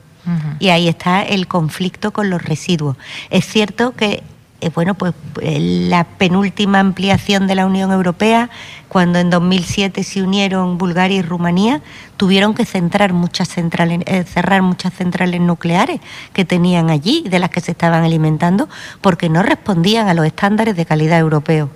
Y 0.58 0.68
ahí 0.68 0.88
está 0.88 1.22
el 1.22 1.48
conflicto 1.48 2.12
con 2.12 2.28
los 2.28 2.42
residuos. 2.42 2.98
Es 3.30 3.46
cierto 3.46 3.92
que 3.92 4.22
eh, 4.64 4.70
bueno, 4.74 4.94
pues 4.94 5.12
eh, 5.42 5.58
la 5.60 6.04
penúltima 6.04 6.80
ampliación 6.80 7.46
de 7.46 7.54
la 7.54 7.66
Unión 7.66 7.92
Europea, 7.92 8.48
cuando 8.88 9.18
en 9.18 9.28
2007 9.28 10.02
se 10.02 10.22
unieron 10.22 10.78
Bulgaria 10.78 11.18
y 11.18 11.22
Rumanía, 11.22 11.82
tuvieron 12.16 12.54
que 12.54 12.64
centrar 12.64 13.12
muchas 13.12 13.48
centrales, 13.48 14.00
eh, 14.06 14.24
cerrar 14.24 14.62
muchas 14.62 14.94
centrales 14.94 15.42
nucleares 15.42 16.00
que 16.32 16.46
tenían 16.46 16.88
allí, 16.88 17.26
de 17.28 17.40
las 17.40 17.50
que 17.50 17.60
se 17.60 17.72
estaban 17.72 18.04
alimentando, 18.04 18.70
porque 19.02 19.28
no 19.28 19.42
respondían 19.42 20.08
a 20.08 20.14
los 20.14 20.24
estándares 20.24 20.76
de 20.76 20.86
calidad 20.86 21.18
europeos. 21.18 21.68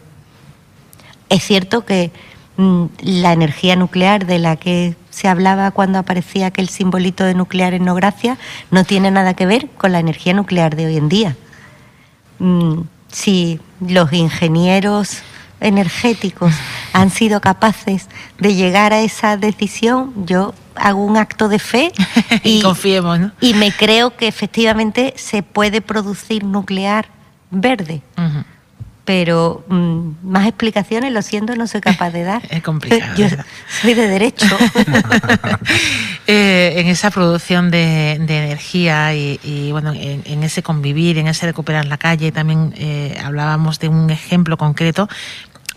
Es 1.29 1.45
cierto 1.45 1.85
que 1.85 2.11
mm, 2.57 2.85
la 3.03 3.35
energía 3.35 3.77
nuclear 3.77 4.25
de 4.25 4.39
la 4.39 4.57
que 4.57 4.97
se 5.11 5.29
hablaba 5.29 5.73
cuando 5.73 5.99
aparecía 5.99 6.47
aquel 6.47 6.71
simbolito 6.71 7.25
de 7.25 7.35
nuclear 7.35 7.75
en 7.75 7.85
no 7.85 7.95
gracia 7.95 8.39
no 8.71 8.85
tiene 8.85 9.11
nada 9.11 9.35
que 9.35 9.45
ver 9.45 9.69
con 9.77 9.93
la 9.93 9.99
energía 9.99 10.33
nuclear 10.33 10.75
de 10.75 10.87
hoy 10.87 10.97
en 10.97 11.11
día. 11.11 11.37
Mm, 12.39 12.83
si 13.11 13.61
los 13.81 14.13
ingenieros 14.13 15.19
energéticos 15.61 16.55
han 16.93 17.11
sido 17.11 17.41
capaces 17.41 18.09
de 18.39 18.55
llegar 18.55 18.93
a 18.93 19.01
esa 19.01 19.37
decisión, 19.37 20.13
yo 20.27 20.55
hago 20.77 21.05
un 21.05 21.17
acto 21.17 21.49
de 21.49 21.59
fe 21.59 21.93
y, 22.45 22.63
confiemos, 22.63 23.19
y 23.41 23.55
me 23.55 23.73
creo 23.73 24.17
que 24.17 24.29
efectivamente 24.29 25.15
se 25.17 25.43
puede 25.43 25.81
producir 25.81 26.45
nuclear 26.45 27.09
verde 27.51 28.03
pero 29.09 29.65
mm, 29.69 30.17
más 30.23 30.47
explicaciones, 30.47 31.15
lo 31.15 31.23
siento, 31.23 31.57
no 31.57 31.67
soy 31.67 31.81
capaz 31.81 32.11
de 32.11 32.25
dar. 32.25 32.43
Es 32.51 32.63
complicado. 32.63 33.15
Yo 33.17 33.27
soy 33.81 33.95
de 33.95 34.07
derecho. 34.07 34.47
Eh, 36.31 36.81
en 36.81 36.89
esa 36.89 37.11
producción 37.11 37.71
de, 37.71 38.11
energía 38.11 39.15
y, 39.15 39.71
bueno, 39.73 39.95
en, 39.95 40.43
ese 40.43 40.63
convivir, 40.63 41.17
en 41.17 41.27
ese 41.27 41.47
recuperar 41.47 41.87
la 41.87 41.97
calle, 41.97 42.33
también 42.33 42.75
eh, 42.77 43.19
hablábamos 43.25 43.79
de 43.79 43.89
un 43.89 44.11
ejemplo 44.11 44.59
concreto. 44.59 45.09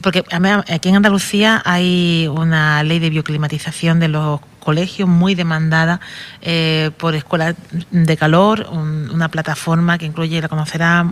Porque 0.01 0.25
aquí 0.29 0.89
en 0.89 0.97
Andalucía 0.97 1.61
hay 1.63 2.27
una 2.27 2.83
ley 2.83 2.99
de 2.99 3.09
bioclimatización 3.09 4.01
de 4.01 4.09
los 4.09 4.41
colegios 4.59 5.07
muy 5.07 5.35
demandada 5.35 6.01
eh, 6.41 6.91
por 6.97 7.15
escuelas 7.15 7.55
de 7.91 8.17
calor, 8.17 8.67
una 8.69 9.29
plataforma 9.29 9.97
que 9.97 10.05
incluye, 10.05 10.41
la 10.41 10.49
conocerá, 10.49 11.05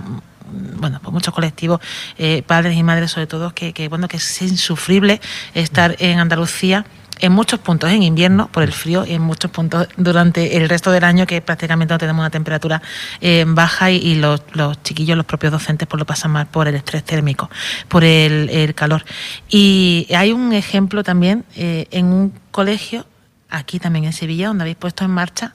bueno, 0.52 1.00
pues 1.02 1.14
muchos 1.14 1.34
colectivos, 1.34 1.80
eh, 2.18 2.44
padres 2.46 2.78
y 2.78 2.84
madres 2.84 3.12
sobre 3.12 3.28
todo, 3.28 3.54
que, 3.54 3.88
bueno, 3.90 4.08
que 4.08 4.18
es 4.18 4.42
insufrible 4.42 5.22
estar 5.54 5.96
en 6.00 6.20
Andalucía 6.20 6.86
en 7.22 7.34
muchos 7.34 7.60
puntos 7.60 7.92
en 7.92 8.02
invierno 8.02 8.48
por 8.50 8.64
el 8.64 8.72
frío 8.72 9.06
y 9.06 9.12
en 9.12 9.22
muchos 9.22 9.52
puntos 9.52 9.90
durante 9.98 10.56
el 10.56 10.70
resto 10.70 10.90
del 10.90 11.04
año 11.04 11.28
que 11.28 11.42
prácticamente 11.42 11.94
no 11.94 11.98
tenemos 11.98 12.22
una 12.22 12.30
temperatura 12.30 12.82
eh, 13.20 13.44
baja 13.46 13.92
y, 13.92 14.16
los, 14.16 14.42
chiquillos, 14.84 15.18
los 15.18 15.26
propios 15.26 15.52
docentes, 15.52 15.86
pues 15.86 16.00
lo 16.00 16.06
pasan 16.06 16.32
mal 16.32 16.48
por 16.48 16.70
el 16.70 16.76
estrés 16.76 17.04
térmico, 17.04 17.50
por 17.90 18.06
el, 18.06 18.74
calor. 18.74 19.04
Y 19.50 20.08
hay 20.16 20.32
un 20.32 20.54
ejemplo 20.54 21.04
también 21.04 21.44
eh, 21.58 21.88
en 21.92 22.06
un 22.06 22.34
colegio, 22.52 23.06
aquí 23.50 23.80
también 23.80 24.06
en 24.06 24.14
Sevilla, 24.14 24.48
donde 24.48 24.64
habéis 24.64 24.78
puesto 24.78 25.04
en 25.04 25.12
marcha 25.12 25.54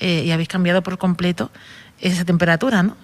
y 0.00 0.30
habéis 0.30 0.48
cambiado 0.48 0.82
por 0.82 0.96
completo 0.96 1.50
esa 2.02 2.24
temperatura, 2.24 2.82
¿no? 2.82 2.96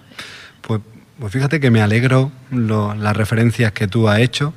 Pues 0.61 0.81
pues 1.19 1.33
fíjate 1.33 1.59
que 1.59 1.69
me 1.71 1.81
alegro 1.81 2.31
las 2.51 3.15
referencias 3.15 3.71
que 3.71 3.87
tú 3.87 4.07
has 4.07 4.19
hecho. 4.19 4.53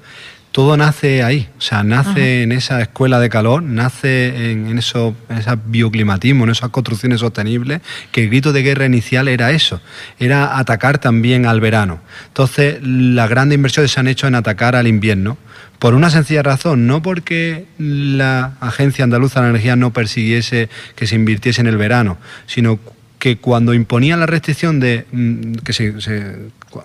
Todo 0.52 0.76
nace 0.76 1.23
ahí, 1.23 1.49
o 1.57 1.62
sea, 1.62 1.83
nace 1.83 2.42
en 2.42 2.52
esa 2.52 2.83
escuela 2.83 3.19
de 3.19 3.31
calor, 3.31 3.62
nace 3.62 4.50
en, 4.52 4.76
eso, 4.76 5.16
en 5.31 5.38
ese 5.38 5.50
bioclimatismo, 5.64 6.45
en 6.45 6.50
esas 6.50 6.69
construcciones 6.69 7.21
sostenibles, 7.21 7.81
que 8.11 8.25
el 8.25 8.28
grito 8.28 8.52
de 8.52 8.62
guerra 8.62 8.85
inicial 8.85 9.28
era 9.28 9.50
eso, 9.50 9.81
era 10.19 10.59
atacar 10.59 10.99
también 10.99 11.47
al 11.47 11.62
verano. 11.62 12.00
Entonces, 12.26 12.76
las 12.83 13.31
grandes 13.31 13.57
inversiones 13.57 13.92
se 13.92 14.00
han 14.00 14.09
hecho 14.09 14.26
en 14.26 14.35
atacar 14.35 14.76
al 14.76 14.87
invierno, 14.87 15.38
por 15.78 15.95
una 15.95 16.11
sencilla 16.11 16.42
razón, 16.42 16.87
no 16.87 17.00
porque 17.00 17.64
la 17.78 18.52
Agencia 18.61 19.04
Andaluza 19.04 19.40
de 19.40 19.47
la 19.47 19.50
Energía 19.50 19.75
no 19.75 19.90
persiguiese 19.92 20.69
que 20.97 21.07
se 21.07 21.14
invirtiese 21.14 21.62
en 21.62 21.66
el 21.66 21.78
verano, 21.78 22.19
sino 22.47 22.78
que 23.22 23.38
cuando 23.38 23.72
imponían 23.72 24.18
la 24.18 24.26
restricción 24.26 24.80
de 24.80 25.06
mm, 25.12 25.52
que 25.64 25.72
se, 25.72 25.94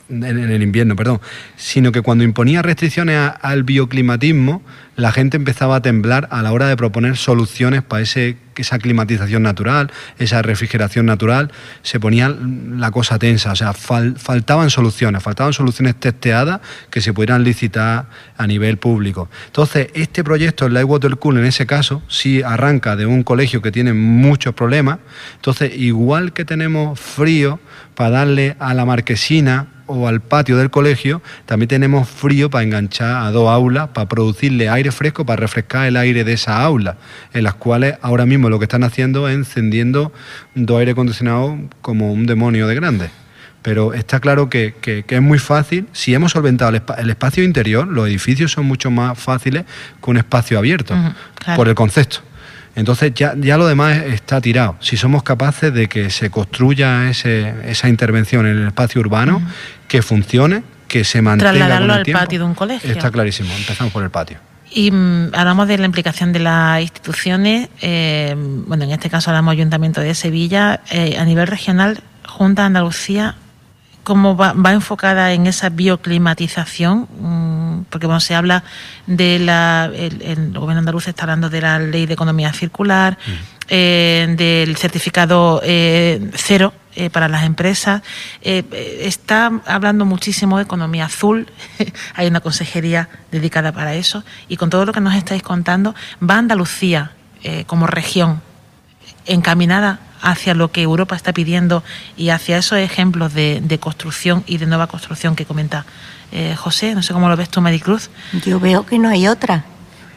en 0.08 0.24
el 0.24 0.62
invierno, 0.62 0.96
perdón, 0.96 1.20
sino 1.56 1.91
que 1.91 2.03
cuando 2.03 2.24
imponía 2.24 2.62
restricciones 2.62 3.32
al 3.41 3.63
bioclimatismo, 3.63 4.62
la 4.96 5.12
gente 5.12 5.36
empezaba 5.36 5.77
a 5.77 5.82
temblar 5.82 6.27
a 6.29 6.44
la 6.44 6.51
hora 6.51 6.67
de 6.67 6.77
proponer 6.77 7.17
soluciones 7.17 7.82
para 7.82 8.03
ese 8.03 8.38
esa 8.62 8.80
climatización 8.80 9.44
natural, 9.44 9.92
esa 10.18 10.42
refrigeración 10.42 11.06
natural, 11.06 11.52
se 11.82 12.00
ponía 12.00 12.30
la 12.30 12.92
cosa 12.92 13.20
tensa, 13.20 13.52
o 13.52 13.56
sea, 13.56 13.74
faltaban 13.74 14.70
soluciones, 14.70 15.24
faltaban 15.24 15.54
soluciones 15.54 15.96
testeadas 15.96 16.62
que 16.90 17.02
se 17.02 17.14
pudieran 17.14 17.44
licitar 17.44 18.08
a 18.38 18.48
nivel 18.48 18.78
público. 18.78 19.30
Entonces, 19.48 19.90
este 19.94 20.24
proyecto, 20.24 20.66
el 20.66 20.74
Light 20.74 20.88
Water 20.88 21.16
Cool, 21.18 21.40
en 21.40 21.46
ese 21.46 21.66
caso, 21.66 22.04
sí 22.08 22.42
arranca 22.42 22.96
de 22.96 23.06
un 23.06 23.24
colegio 23.24 23.62
que 23.62 23.72
tiene 23.72 23.94
muchos 23.94 24.54
problemas, 24.54 25.00
entonces, 25.36 25.76
igual 25.78 26.34
que 26.34 26.46
tenemos 26.46 27.00
frío 27.00 27.60
para 27.96 28.10
darle 28.12 28.56
a 28.60 28.74
la 28.74 28.86
marquesina 28.86 29.68
o 29.88 30.08
al 30.08 30.22
patio 30.22 30.58
del 30.58 30.70
colegio, 30.70 31.22
también 31.46 31.67
tenemos 31.67 32.08
frío 32.08 32.50
para 32.50 32.63
enganchar 32.63 33.25
a 33.25 33.32
dos 33.32 33.50
aulas, 33.50 33.89
para 33.89 34.08
producirle 34.08 34.70
aire 34.70 34.91
fresco, 34.91 35.25
para 35.25 35.39
refrescar 35.39 35.88
el 35.88 35.98
aire 35.98 36.24
de 36.24 36.34
esas 36.34 36.60
aulas, 36.60 36.96
en 37.34 37.44
las 37.44 37.56
cuales 37.56 37.96
ahora 38.01 38.25
mismo 38.25 38.50
lo 38.50 38.60
que 38.60 38.65
están 38.65 38.84
haciendo 38.84 39.27
es 39.27 39.36
encendiendo 39.36 40.12
dos 40.56 40.79
aire 40.79 40.91
acondicionados 40.91 41.58
como 41.82 42.12
un 42.12 42.25
demonio 42.25 42.67
de 42.67 42.75
grande. 42.75 43.10
Pero 43.62 43.94
está 43.94 44.20
claro 44.20 44.50
que, 44.50 44.75
es 45.08 45.22
muy 45.22 45.39
fácil, 45.39 45.88
si 45.91 46.13
hemos 46.13 46.32
solventado 46.32 46.72
el, 46.98 47.10
espacio 47.10 47.44
interior, 47.44 47.88
los 47.88 48.08
edificios 48.08 48.51
son 48.51 48.65
mucho 48.65 48.91
más 48.91 49.20
fáciles 49.20 49.65
que 50.01 50.10
un 50.10 50.17
espacio 50.17 50.58
abierto, 50.58 50.96
por 51.56 51.67
el 51.67 51.75
concepto. 51.75 52.20
Entonces 52.78 53.12
ya, 53.16 53.34
ya 53.36 53.58
lo 53.58 53.66
demás 53.66 53.98
está 53.98 54.40
tirado. 54.40 54.76
Si 54.82 54.98
somos 54.98 55.24
capaces 55.24 55.74
de 55.74 55.90
que 55.90 56.12
se 56.12 56.30
construya 56.30 57.10
esa 57.10 57.90
intervención 57.90 58.46
en 58.46 58.56
el 58.56 58.68
espacio 58.68 59.02
urbano, 59.02 59.42
que 59.88 60.04
funcione, 60.04 60.62
que 60.88 61.04
se 61.04 61.24
mantenga. 61.24 61.54
Trasladarlo 61.54 61.94
al 61.94 62.06
patio 62.06 62.38
de 62.38 62.46
un 62.46 62.54
colegio. 62.54 62.92
Está 62.92 63.10
clarísimo, 63.10 63.52
empezamos 63.58 63.92
por 63.92 64.04
el 64.04 64.12
patio. 64.12 64.38
Y 64.70 64.92
mm, 64.92 65.32
hablamos 65.34 65.68
de 65.68 65.80
la 65.80 65.88
implicación 65.88 66.32
de 66.34 66.40
las 66.40 66.80
instituciones, 66.80 67.70
eh, 67.82 68.36
bueno, 68.38 68.84
en 68.84 68.92
este 68.92 69.10
caso 69.10 69.32
hablamos 69.32 69.54
Ayuntamiento 69.54 70.02
de 70.02 70.14
Sevilla, 70.14 70.82
eh, 70.92 71.18
a 71.18 71.26
nivel 71.26 71.48
regional, 71.48 72.02
Junta 72.28 72.62
de 72.62 72.66
Andalucía, 72.68 73.38
¿cómo 74.04 74.38
va, 74.38 74.54
enfocada 74.72 75.34
en 75.34 75.48
esa 75.48 75.70
bioclimatización? 75.70 77.08
Porque 77.90 78.08
bueno, 78.08 78.20
se 78.20 78.36
habla 78.36 78.64
de 79.06 79.40
la, 79.40 79.92
el, 79.94 80.52
gobierno 80.54 80.80
andaluz 80.80 81.08
está 81.08 81.24
hablando 81.24 81.50
de 81.50 81.62
la 81.62 81.80
ley 81.80 82.06
de 82.06 82.14
economía 82.14 82.54
circular, 82.54 83.18
mm. 83.26 83.32
eh, 83.70 84.34
del 84.38 84.78
certificado 84.78 85.62
cero 85.64 86.74
eh, 87.00 87.12
para 87.12 87.28
las 87.28 87.44
empresas. 87.44 88.02
Eh, 88.42 88.64
eh, 88.72 89.02
está 89.04 89.52
hablando 89.68 90.04
muchísimo 90.04 90.58
de 90.58 90.64
economía 90.64 91.06
azul, 91.06 91.46
hay 92.16 92.26
una 92.26 92.40
consejería 92.40 93.08
dedicada 93.32 93.72
para 93.72 93.94
eso, 93.94 94.24
y 94.48 94.58
con 94.58 94.72
todo 94.72 94.84
lo 94.84 94.94
que 94.94 95.00
nos 95.00 95.14
estáis 95.14 95.44
contando, 95.44 95.94
¿va 96.28 96.40
Andalucía 96.40 97.12
como 97.68 97.88
región 97.88 98.42
encaminada 99.26 100.00
hacia 100.22 100.54
lo 100.54 100.72
que 100.72 100.82
Europa 100.82 101.16
está 101.16 101.34
pidiendo 101.34 101.84
y 102.16 102.30
hacia 102.30 102.58
esos 102.58 102.80
ejemplos 102.80 103.34
de, 103.34 103.80
construcción 103.80 104.44
y 104.48 104.58
de 104.58 104.66
nueva 104.66 104.88
construcción 104.88 105.36
que 105.36 105.46
comenta 105.46 105.86
José? 106.58 106.94
No 106.94 107.02
sé 107.04 107.14
cómo 107.14 107.30
lo 107.30 107.38
ves 107.38 107.50
tú, 107.50 107.62
Maricruz. 107.62 108.10
Yo 108.46 108.60
veo 108.60 108.86
que 108.86 109.00
no 109.00 109.10
hay 109.10 109.28
otra. 109.28 109.66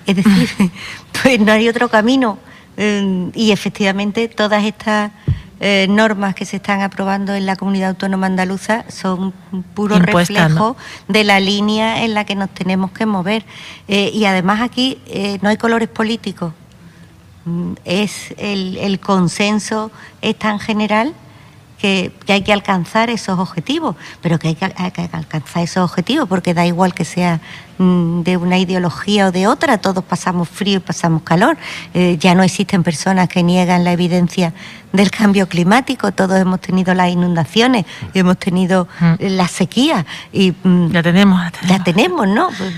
Es 0.07 0.17
decir, 0.17 0.49
pues 1.23 1.39
no 1.41 1.53
hay 1.53 1.69
otro 1.69 1.89
camino. 1.89 2.39
y 2.77 3.53
efectivamente 3.53 4.29
todas 4.29 4.65
estas 4.65 5.11
eh, 5.63 5.87
normas 5.91 6.35
que 6.35 6.47
se 6.47 6.57
están 6.57 6.81
aprobando 6.81 7.35
en 7.35 7.45
la 7.45 7.55
comunidad 7.55 7.91
autónoma 7.91 8.27
andaluza 8.27 8.87
son 8.89 9.35
puro 9.75 9.99
reflejo 9.99 10.75
de 11.07 11.23
la 11.23 11.39
línea 11.39 12.03
en 12.03 12.15
la 12.15 12.25
que 12.25 12.35
nos 12.35 12.49
tenemos 12.49 12.93
que 12.93 13.05
mover. 13.05 13.45
Eh, 13.87 14.11
y 14.15 14.25
además 14.25 14.63
aquí 14.63 14.99
eh, 15.07 15.39
no 15.43 15.51
hay 15.51 15.59
colores 15.59 15.91
políticos. 15.91 16.55
Mm, 17.45 17.73
es 17.85 18.35
el, 18.37 18.77
el 18.79 19.01
consenso 19.01 19.91
es 20.21 20.37
tan 20.37 20.59
general 20.59 21.15
que, 21.81 22.13
hay 22.29 22.43
que 22.43 22.53
alcanzar 22.53 23.11
esos 23.11 23.39
objetivos, 23.39 23.97
pero 24.21 24.39
que 24.39 24.49
hay 24.49 24.55
que, 24.55 25.09
alcanzar 25.13 25.63
esos 25.63 25.91
objetivos 25.91 26.29
porque 26.29 26.55
da 26.55 26.67
igual 26.67 26.93
que 26.95 27.05
sea 27.05 27.41
de 27.81 28.37
una 28.37 28.59
ideología 28.59 29.29
o 29.29 29.33
de 29.33 29.47
otra, 29.47 29.79
todos 29.79 30.05
pasamos 30.05 30.49
frío 30.49 30.77
y 30.77 30.81
pasamos 30.81 31.23
calor. 31.23 31.57
Eh, 31.95 32.17
ya 32.19 32.35
no 32.35 32.43
existen 32.43 32.83
personas 32.83 33.29
que 33.29 33.43
niegan 33.43 33.85
la 33.85 33.93
evidencia 33.93 34.53
del 34.93 35.11
cambio 35.11 35.49
climático, 35.49 36.11
todos 36.11 36.41
hemos 36.41 36.61
tenido 36.61 36.95
las 36.95 37.11
inundaciones, 37.11 37.87
hemos 38.13 38.37
tenido 38.39 38.89
mm. 38.99 39.15
la 39.21 39.47
sequía 39.47 40.05
y 40.33 40.51
mm, 40.51 40.91
ya 40.91 41.03
tenemos, 41.03 41.41
ya 41.69 41.83
tenemos, 41.85 42.27
¿no? 42.27 42.49
Pues, 42.49 42.73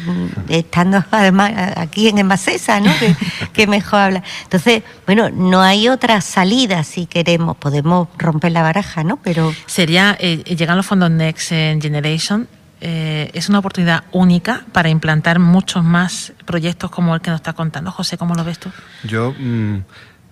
estando 0.48 1.02
además 1.10 1.52
aquí 1.76 2.08
en 2.08 2.18
Emasesa, 2.18 2.80
¿no? 2.80 2.92
que, 2.98 3.16
que 3.54 3.66
mejor 3.66 4.00
habla. 4.00 4.22
Entonces, 4.44 4.82
bueno, 5.06 5.30
no 5.30 5.62
hay 5.62 5.88
otra 5.88 6.20
salida 6.20 6.84
si 6.84 7.06
queremos, 7.06 7.56
podemos 7.56 8.08
romper 8.18 8.52
la 8.52 8.62
baraja 8.62 9.02
pero... 9.22 9.52
Sería, 9.66 10.16
eh, 10.20 10.42
llegan 10.56 10.76
los 10.76 10.86
fondos 10.86 11.10
Next 11.10 11.48
Generation, 11.48 12.48
eh, 12.84 13.30
es 13.32 13.48
una 13.48 13.60
oportunidad 13.60 14.02
única 14.10 14.64
para 14.72 14.88
implantar 14.88 15.38
muchos 15.38 15.84
más 15.84 16.32
proyectos 16.44 16.90
como 16.90 17.14
el 17.14 17.20
que 17.20 17.30
nos 17.30 17.38
está 17.38 17.52
contando. 17.52 17.92
José, 17.92 18.18
¿cómo 18.18 18.34
lo 18.34 18.42
ves 18.44 18.58
tú? 18.58 18.70
Yo... 19.04 19.32
Mm, 19.38 19.84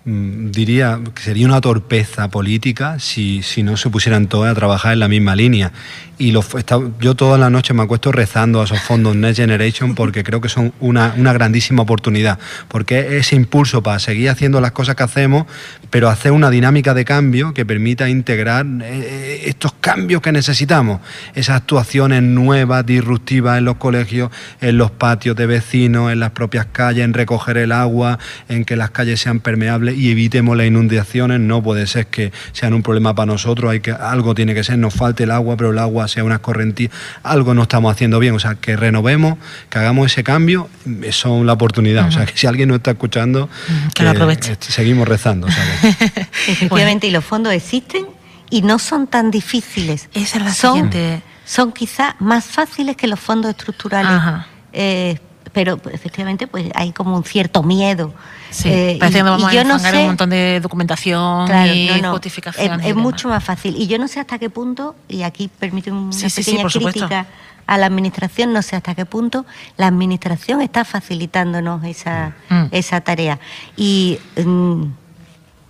diría 0.04 0.98
que 1.14 1.22
sería 1.22 1.46
una 1.46 1.60
torpeza 1.60 2.28
política 2.28 2.98
si, 2.98 3.42
si, 3.42 3.62
no 3.62 3.76
se 3.76 3.90
pusieran 3.90 4.28
todos 4.28 4.48
a 4.48 4.54
trabajar 4.54 4.94
en 4.94 5.00
la 5.00 5.08
misma 5.08 5.36
línea. 5.36 5.72
Y 6.20 6.32
yo 6.32 7.14
toda 7.14 7.38
la 7.38 7.48
noche 7.48 7.72
me 7.72 7.82
acuesto 7.82 8.12
rezando 8.12 8.60
a 8.60 8.64
esos 8.64 8.80
fondos 8.82 9.16
Next 9.16 9.38
Generation 9.38 9.94
porque 9.94 10.22
creo 10.22 10.42
que 10.42 10.50
son 10.50 10.74
una, 10.78 11.14
una 11.16 11.32
grandísima 11.32 11.82
oportunidad, 11.82 12.38
porque 12.68 13.16
ese 13.16 13.36
impulso 13.36 13.82
para 13.82 13.98
seguir 13.98 14.28
haciendo 14.28 14.60
las 14.60 14.72
cosas 14.72 14.96
que 14.96 15.02
hacemos, 15.02 15.46
pero 15.88 16.10
hacer 16.10 16.32
una 16.32 16.50
dinámica 16.50 16.92
de 16.92 17.06
cambio 17.06 17.54
que 17.54 17.64
permita 17.64 18.10
integrar 18.10 18.66
eh, 18.66 18.82
eh, 18.82 19.42
estos 19.46 19.72
cambios 19.80 20.20
que 20.20 20.30
necesitamos, 20.30 21.00
esas 21.34 21.56
actuaciones 21.56 22.22
nuevas, 22.22 22.84
disruptivas 22.84 23.56
en 23.56 23.64
los 23.64 23.76
colegios, 23.76 24.30
en 24.60 24.76
los 24.76 24.90
patios 24.90 25.36
de 25.36 25.46
vecinos, 25.46 26.12
en 26.12 26.20
las 26.20 26.32
propias 26.32 26.66
calles, 26.66 27.02
en 27.02 27.14
recoger 27.14 27.56
el 27.56 27.72
agua, 27.72 28.18
en 28.50 28.66
que 28.66 28.76
las 28.76 28.90
calles 28.90 29.20
sean 29.20 29.40
permeables 29.40 29.89
y 29.96 30.10
evitemos 30.10 30.56
las 30.56 30.66
inundaciones. 30.66 31.40
No 31.40 31.62
puede 31.62 31.86
ser 31.86 32.06
que 32.06 32.32
sean 32.52 32.74
un 32.74 32.82
problema 32.82 33.14
para 33.14 33.26
nosotros, 33.26 33.70
hay 33.70 33.80
que, 33.80 33.92
algo 33.92 34.34
tiene 34.34 34.54
que 34.54 34.64
ser, 34.64 34.78
nos 34.78 34.94
falte 34.94 35.24
el 35.24 35.30
agua, 35.30 35.56
pero 35.56 35.70
el 35.70 35.78
agua 35.78 36.08
sea 36.08 36.24
una 36.24 36.40
correntías, 36.40 36.92
algo 37.22 37.54
no 37.54 37.62
estamos 37.62 37.92
haciendo 37.92 38.18
bien. 38.18 38.34
O 38.34 38.38
sea, 38.38 38.54
que 38.54 38.76
renovemos, 38.76 39.38
que 39.68 39.78
hagamos 39.78 40.12
ese 40.12 40.24
cambio, 40.24 40.68
eso 41.02 41.40
es 41.40 41.44
la 41.44 41.52
oportunidad. 41.52 42.08
O 42.08 42.12
sea, 42.12 42.26
que 42.26 42.36
si 42.36 42.46
alguien 42.46 42.68
no 42.68 42.76
está 42.76 42.92
escuchando, 42.92 43.48
que, 43.94 44.02
lo 44.02 44.10
aproveche. 44.10 44.52
Este, 44.52 44.72
seguimos 44.72 45.06
rezando. 45.08 45.46
Efectivamente, 46.48 47.06
y 47.06 47.10
los 47.10 47.24
fondos 47.24 47.52
existen 47.52 48.06
y 48.50 48.62
no 48.62 48.78
son 48.78 49.06
tan 49.06 49.30
difíciles. 49.30 50.08
Esa 50.12 50.38
es 50.38 50.44
la 50.44 50.54
son, 50.54 50.74
siguiente. 50.74 51.22
Son 51.44 51.72
quizás 51.72 52.14
más 52.18 52.44
fáciles 52.44 52.96
que 52.96 53.06
los 53.06 53.20
fondos 53.20 53.50
estructurales. 53.50 54.44
Eh, 54.72 55.18
pero 55.52 55.80
efectivamente 55.92 56.46
pues 56.46 56.70
hay 56.74 56.92
como 56.92 57.16
un 57.16 57.24
cierto 57.24 57.62
miedo. 57.62 58.12
Sí, 58.50 58.68
eh, 58.68 58.96
parece 58.98 59.18
que 59.18 59.22
vamos 59.22 59.52
a 59.52 59.64
no 59.64 59.76
un 59.76 60.06
montón 60.06 60.30
de 60.30 60.60
documentación 60.60 61.48
y 61.66 61.90
justificación. 62.02 62.80
Es, 62.80 62.94
mucho 62.94 63.28
más 63.28 63.42
fácil. 63.42 63.76
Y 63.76 63.86
yo 63.86 63.98
no 63.98 64.08
sé 64.08 64.20
hasta 64.20 64.38
qué 64.38 64.50
punto, 64.50 64.94
y 65.08 65.22
aquí 65.22 65.48
permite 65.48 65.92
una 65.92 66.10
pequeña 66.10 66.64
crítica 66.64 67.26
a 67.66 67.78
la 67.78 67.86
administración, 67.86 68.52
no 68.52 68.62
sé 68.62 68.74
hasta 68.74 68.96
qué 68.96 69.06
punto 69.06 69.46
la 69.76 69.86
administración 69.86 70.60
está 70.60 70.84
facilitándonos 70.84 71.84
esa, 71.84 72.34
mm. 72.48 72.64
esa 72.72 73.00
tarea. 73.00 73.38
Y 73.76 74.18
mm, 74.44 74.84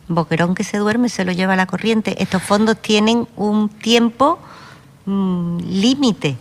Boquerón 0.09 0.55
que 0.55 0.65
se 0.65 0.79
duerme 0.79 1.09
se 1.09 1.25
lo 1.25 1.33
lleva 1.33 1.53
a 1.53 1.57
la 1.57 1.67
corriente. 1.67 2.23
Estos 2.23 2.43
fondos 2.43 2.81
tienen 2.81 3.29
un 3.37 3.69
tiempo 3.69 4.39
mm, 5.05 5.59
límite 5.59 6.37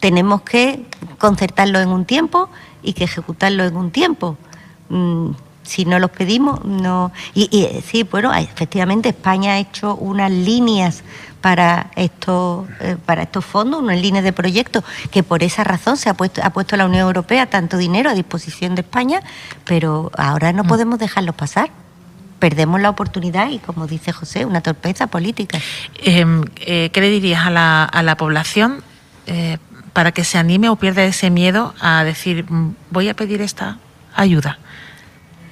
tenemos 0.00 0.42
que 0.42 0.84
concertarlo 1.18 1.78
en 1.78 1.90
un 1.90 2.04
tiempo 2.04 2.48
y 2.82 2.94
que 2.94 3.04
ejecutarlo 3.04 3.64
en 3.64 3.76
un 3.76 3.90
tiempo. 3.90 4.36
Mm, 4.88 5.30
si 5.62 5.84
no 5.84 5.98
los 6.00 6.10
pedimos, 6.10 6.64
no. 6.64 7.12
Y, 7.34 7.68
sí, 7.86 8.02
bueno, 8.02 8.34
efectivamente 8.34 9.10
España 9.10 9.52
ha 9.52 9.58
hecho 9.58 9.94
unas 9.94 10.32
líneas 10.32 11.04
para 11.40 11.90
estos, 11.94 12.66
eh, 12.80 12.96
para 13.06 13.22
estos 13.22 13.44
fondos, 13.44 13.80
unas 13.80 14.00
líneas 14.00 14.24
de 14.24 14.32
proyectos, 14.32 14.82
que 15.12 15.22
por 15.22 15.44
esa 15.44 15.62
razón 15.62 15.96
se 15.96 16.10
ha 16.10 16.14
puesto, 16.14 16.40
ha 16.42 16.50
puesto 16.50 16.76
la 16.76 16.86
Unión 16.86 17.02
Europea 17.02 17.46
tanto 17.46 17.76
dinero 17.76 18.10
a 18.10 18.14
disposición 18.14 18.74
de 18.74 18.80
España, 18.80 19.22
pero 19.64 20.10
ahora 20.16 20.52
no 20.52 20.64
mm. 20.64 20.66
podemos 20.66 20.98
dejarlo 20.98 21.32
pasar 21.32 21.70
perdemos 22.40 22.80
la 22.80 22.88
oportunidad 22.88 23.50
y, 23.50 23.58
como 23.58 23.86
dice 23.86 24.12
José, 24.12 24.46
una 24.46 24.62
torpeza 24.62 25.08
política. 25.08 25.58
Em, 26.02 26.42
eh, 26.56 26.88
¿Qué 26.90 27.00
le 27.02 27.10
dirías 27.10 27.44
a 27.44 27.50
la, 27.50 27.84
a 27.84 28.02
la 28.02 28.16
población 28.16 28.82
eh, 29.26 29.58
para 29.92 30.12
que 30.12 30.24
se 30.24 30.38
anime 30.38 30.68
o 30.68 30.76
pierda 30.76 31.04
ese 31.04 31.30
miedo 31.30 31.74
a 31.80 32.04
decir, 32.04 32.50
mm, 32.50 32.74
voy 32.90 33.08
a 33.08 33.14
pedir 33.14 33.40
esta 33.42 33.78
ayuda. 34.14 34.58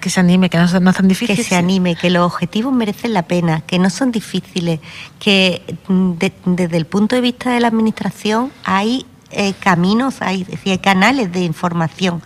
Que 0.00 0.10
se 0.10 0.20
anime, 0.20 0.48
que 0.48 0.58
no, 0.58 0.80
no 0.80 0.90
es 0.90 0.96
tan 0.96 1.08
difícil. 1.08 1.36
Que 1.36 1.42
se 1.42 1.56
anime, 1.56 1.96
que 1.96 2.08
los 2.10 2.24
objetivos 2.24 2.72
merecen 2.72 3.12
la 3.12 3.22
pena, 3.22 3.62
que 3.62 3.78
no 3.78 3.90
son 3.90 4.12
difíciles, 4.12 4.80
que 5.18 5.76
mm, 5.88 6.12
desde 6.44 6.76
el 6.76 6.86
punto 6.86 7.16
de 7.16 7.22
vista 7.22 7.50
de 7.50 7.60
la 7.60 7.68
administración 7.68 8.52
hay 8.64 9.06
eh, 9.30 9.54
caminos, 9.54 10.22
hay, 10.22 10.46
hay 10.64 10.78
canales 10.78 11.32
de 11.32 11.40
información 11.40 12.22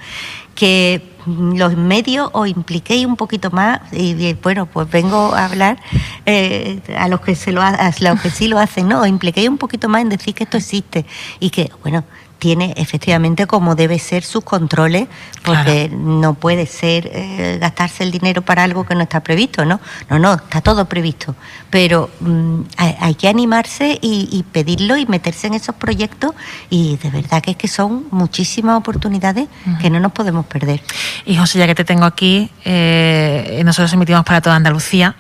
que 0.54 1.12
los 1.26 1.76
medios 1.76 2.30
os 2.32 2.48
impliquéis 2.48 3.06
un 3.06 3.16
poquito 3.16 3.50
más 3.50 3.80
y, 3.92 4.34
bueno 4.34 4.66
pues 4.66 4.90
vengo 4.90 5.34
a 5.34 5.44
hablar 5.44 5.78
eh, 6.26 6.80
a 6.98 7.06
los 7.08 7.20
que 7.20 7.36
se 7.36 7.52
lo 7.52 7.62
a 7.62 7.92
los 8.00 8.20
que 8.20 8.30
sí 8.30 8.48
lo 8.48 8.58
hacen 8.58 8.88
no 8.88 9.00
os 9.00 9.06
impliquéis 9.06 9.48
un 9.48 9.58
poquito 9.58 9.88
más 9.88 10.02
en 10.02 10.08
decir 10.08 10.34
que 10.34 10.44
esto 10.44 10.56
existe 10.56 11.06
y 11.38 11.50
que 11.50 11.70
bueno 11.82 12.04
tiene 12.42 12.74
efectivamente 12.76 13.46
como 13.46 13.76
debe 13.76 14.00
ser 14.00 14.24
sus 14.24 14.42
controles, 14.42 15.07
porque 15.44 15.88
no 15.94 16.35
puede 16.35 16.66
ser 16.66 17.09
eh, 17.12 17.59
gastarse 17.61 18.02
el 18.02 18.11
dinero 18.11 18.42
para 18.42 18.64
algo 18.64 18.85
que 18.85 18.96
no 18.96 19.02
está 19.02 19.20
previsto, 19.20 19.64
¿no? 19.64 19.81
No, 20.11 20.18
no, 20.18 20.35
está 20.35 20.61
todo 20.61 20.87
previsto. 20.87 21.37
Pero 21.70 22.11
mm, 22.18 22.62
hay, 22.78 23.14
que 23.14 23.28
animarse 23.28 23.96
y, 24.02 24.44
pedirlo 24.50 24.96
y 24.96 25.07
meterse 25.07 25.46
en 25.46 25.55
esos 25.55 25.76
proyectos 25.76 26.33
y 26.68 26.96
de 26.96 27.11
verdad 27.11 27.40
que 27.40 27.52
es 27.52 27.57
que 27.57 27.68
son 27.68 28.07
muchísimas 28.11 28.76
oportunidades 28.76 29.46
que 29.81 29.88
no 29.88 30.00
nos 30.00 30.11
podemos 30.11 30.44
perder. 30.46 30.83
Y 31.24 31.37
José, 31.37 31.61
ya 31.61 31.68
que 31.68 31.76
te 31.76 31.85
tengo 31.85 32.07
aquí, 32.07 32.50
eh, 32.64 33.62
nosotros 33.64 33.92
emitimos 33.92 34.24
para 34.24 34.40
toda 34.40 34.57
Andalucía, 34.57 35.14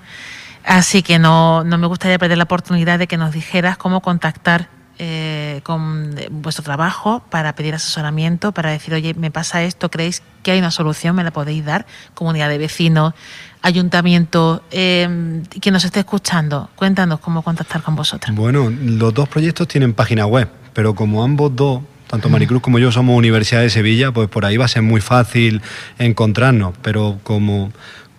así 0.64 1.04
que 1.04 1.20
no, 1.20 1.62
no 1.62 1.78
me 1.78 1.86
gustaría 1.86 2.18
perder 2.18 2.38
la 2.38 2.44
oportunidad 2.44 2.98
de 2.98 3.06
que 3.06 3.16
nos 3.16 3.30
dijeras 3.30 3.76
cómo 3.76 4.00
contactar 4.00 4.81
eh, 5.04 5.62
con 5.64 6.14
vuestro 6.30 6.62
trabajo 6.62 7.24
para 7.28 7.56
pedir 7.56 7.74
asesoramiento, 7.74 8.52
para 8.52 8.70
decir, 8.70 8.94
oye, 8.94 9.14
me 9.14 9.32
pasa 9.32 9.64
esto, 9.64 9.90
¿creéis 9.90 10.22
que 10.44 10.52
hay 10.52 10.60
una 10.60 10.70
solución? 10.70 11.16
¿Me 11.16 11.24
la 11.24 11.32
podéis 11.32 11.64
dar? 11.64 11.86
Comunidad 12.14 12.48
de 12.48 12.56
vecinos, 12.58 13.12
ayuntamiento, 13.62 14.62
eh, 14.70 15.42
quien 15.60 15.72
nos 15.72 15.84
esté 15.84 15.98
escuchando, 15.98 16.70
cuéntanos 16.76 17.18
cómo 17.18 17.42
contactar 17.42 17.82
con 17.82 17.96
vosotros. 17.96 18.36
Bueno, 18.36 18.70
los 18.70 19.12
dos 19.12 19.28
proyectos 19.28 19.66
tienen 19.66 19.92
página 19.92 20.24
web, 20.26 20.48
pero 20.72 20.94
como 20.94 21.24
ambos 21.24 21.56
dos 21.56 21.80
tanto 22.06 22.28
Maricruz 22.28 22.60
como 22.60 22.78
yo 22.78 22.92
somos 22.92 23.16
Universidad 23.16 23.62
de 23.62 23.70
Sevilla, 23.70 24.12
pues 24.12 24.28
por 24.28 24.44
ahí 24.44 24.58
va 24.58 24.66
a 24.66 24.68
ser 24.68 24.82
muy 24.82 25.00
fácil 25.00 25.62
encontrarnos, 25.98 26.74
pero 26.82 27.18
como 27.22 27.72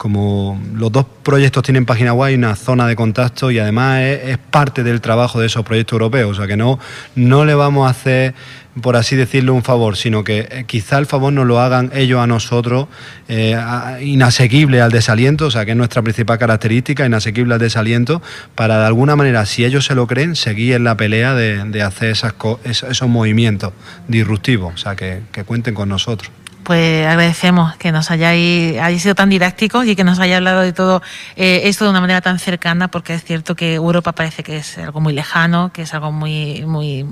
como 0.03 0.61
los 0.75 0.91
dos 0.91 1.05
proyectos 1.23 1.63
tienen 1.63 1.85
página 1.85 2.11
web, 2.11 2.27
hay 2.27 2.35
una 2.35 2.57
zona 2.57 2.87
de 2.87 2.95
contacto 2.97 3.51
y 3.51 3.59
además 3.59 4.01
es, 4.01 4.37
parte 4.37 4.83
del 4.83 4.99
trabajo 4.99 5.39
de 5.39 5.45
esos 5.45 5.63
proyectos 5.63 5.93
europeos. 5.93 6.31
O 6.31 6.35
sea 6.35 6.45
que 6.45 6.57
no, 6.57 6.77
no 7.15 7.45
le 7.45 7.55
vamos 7.55 7.87
a 7.87 7.91
hacer, 7.91 8.33
por 8.81 8.97
así 8.97 9.15
decirlo, 9.15 9.53
un 9.53 9.63
favor, 9.63 9.95
sino 9.95 10.25
que 10.25 10.39
eh, 10.51 10.65
quizá 10.67 10.97
el 10.97 11.05
favor 11.05 11.31
nos 11.31 11.47
lo 11.47 11.61
hagan 11.61 11.89
ellos 11.95 12.19
a 12.19 12.27
nosotros, 12.27 12.89
eh, 13.29 13.57
inasequible 14.01 14.81
al 14.81 14.91
desaliento, 14.91 15.45
o 15.45 15.51
sea 15.51 15.63
que 15.63 15.71
es 15.71 15.77
nuestra 15.77 16.01
principal 16.01 16.37
característica, 16.37 17.05
inasequible 17.05 17.53
al 17.53 17.61
desaliento, 17.61 18.21
para 18.55 18.79
de 18.79 18.87
alguna 18.87 19.15
manera, 19.15 19.45
si 19.45 19.63
ellos 19.63 19.85
se 19.85 19.95
lo 19.95 20.05
creen, 20.05 20.35
seguir 20.35 20.73
en 20.73 20.83
la 20.83 20.97
pelea 20.97 21.33
de, 21.33 21.81
hacer 21.81 22.09
esas, 22.09 22.33
esos 22.65 23.07
movimientos 23.07 23.71
disruptivos. 24.09 24.73
O 24.73 24.77
sea 24.77 24.97
que, 24.97 25.21
que 25.31 25.45
cuenten 25.45 25.73
con 25.73 25.87
nosotros 25.87 26.29
pues 26.63 27.05
agradecemos 27.05 27.75
que 27.75 27.91
nos 27.91 28.09
hayáis, 28.09 29.01
sido 29.01 29.15
tan 29.15 29.29
didácticos 29.29 29.85
y 29.85 29.95
que 29.95 30.03
nos 30.03 30.19
haya 30.19 30.37
hablado 30.37 30.61
de 30.61 30.73
todo 30.73 31.01
eh, 31.35 31.61
esto 31.65 31.85
de 31.85 31.91
una 31.91 32.01
manera 32.01 32.21
tan 32.21 32.39
cercana, 32.39 32.89
porque 32.89 33.13
es 33.13 33.23
cierto 33.23 33.55
que 33.55 33.75
Europa 33.75 34.13
parece 34.13 34.43
que 34.43 34.57
es 34.57 34.77
algo 34.77 35.01
muy 35.01 35.13
lejano, 35.13 35.71
que 35.73 35.83
es 35.83 35.93
algo 35.93 36.11
muy, 36.11 36.65
muy, 36.65 37.05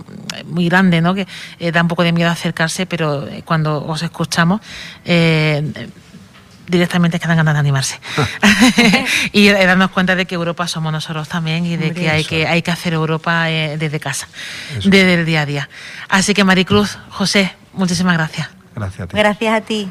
muy 0.45 0.69
grande, 0.69 1.01
¿no? 1.01 1.13
que 1.13 1.27
eh, 1.59 1.71
da 1.71 1.81
un 1.81 1.87
poco 1.87 2.03
de 2.03 2.13
miedo 2.13 2.29
acercarse, 2.29 2.85
pero 2.85 3.27
eh, 3.27 3.43
cuando 3.45 3.85
os 3.85 4.01
escuchamos 4.01 4.61
directamente 6.67 7.19
quedan 7.19 7.35
ganas 7.35 7.53
de 7.53 7.59
animarse. 7.59 7.99
y 9.33 9.49
darnos 9.49 9.91
cuenta 9.91 10.15
de 10.15 10.25
que 10.25 10.35
Europa 10.35 10.67
somos 10.67 10.91
nosotros 10.93 11.27
también 11.27 11.65
y 11.65 11.75
de 11.75 11.93
que 11.93 12.09
hay, 12.09 12.23
que 12.23 12.47
hay 12.47 12.61
que 12.61 12.71
hacer 12.71 12.93
Europa 12.93 13.45
desde 13.45 13.99
casa, 13.99 14.27
desde 14.85 15.15
el 15.15 15.25
día 15.25 15.41
a 15.41 15.45
día. 15.45 15.69
Así 16.07 16.33
que 16.33 16.45
Maricruz, 16.45 16.97
José, 17.09 17.53
muchísimas 17.73 18.15
gracias. 18.15 18.60
Gracias 19.13 19.53
a 19.53 19.61
ti. 19.61 19.89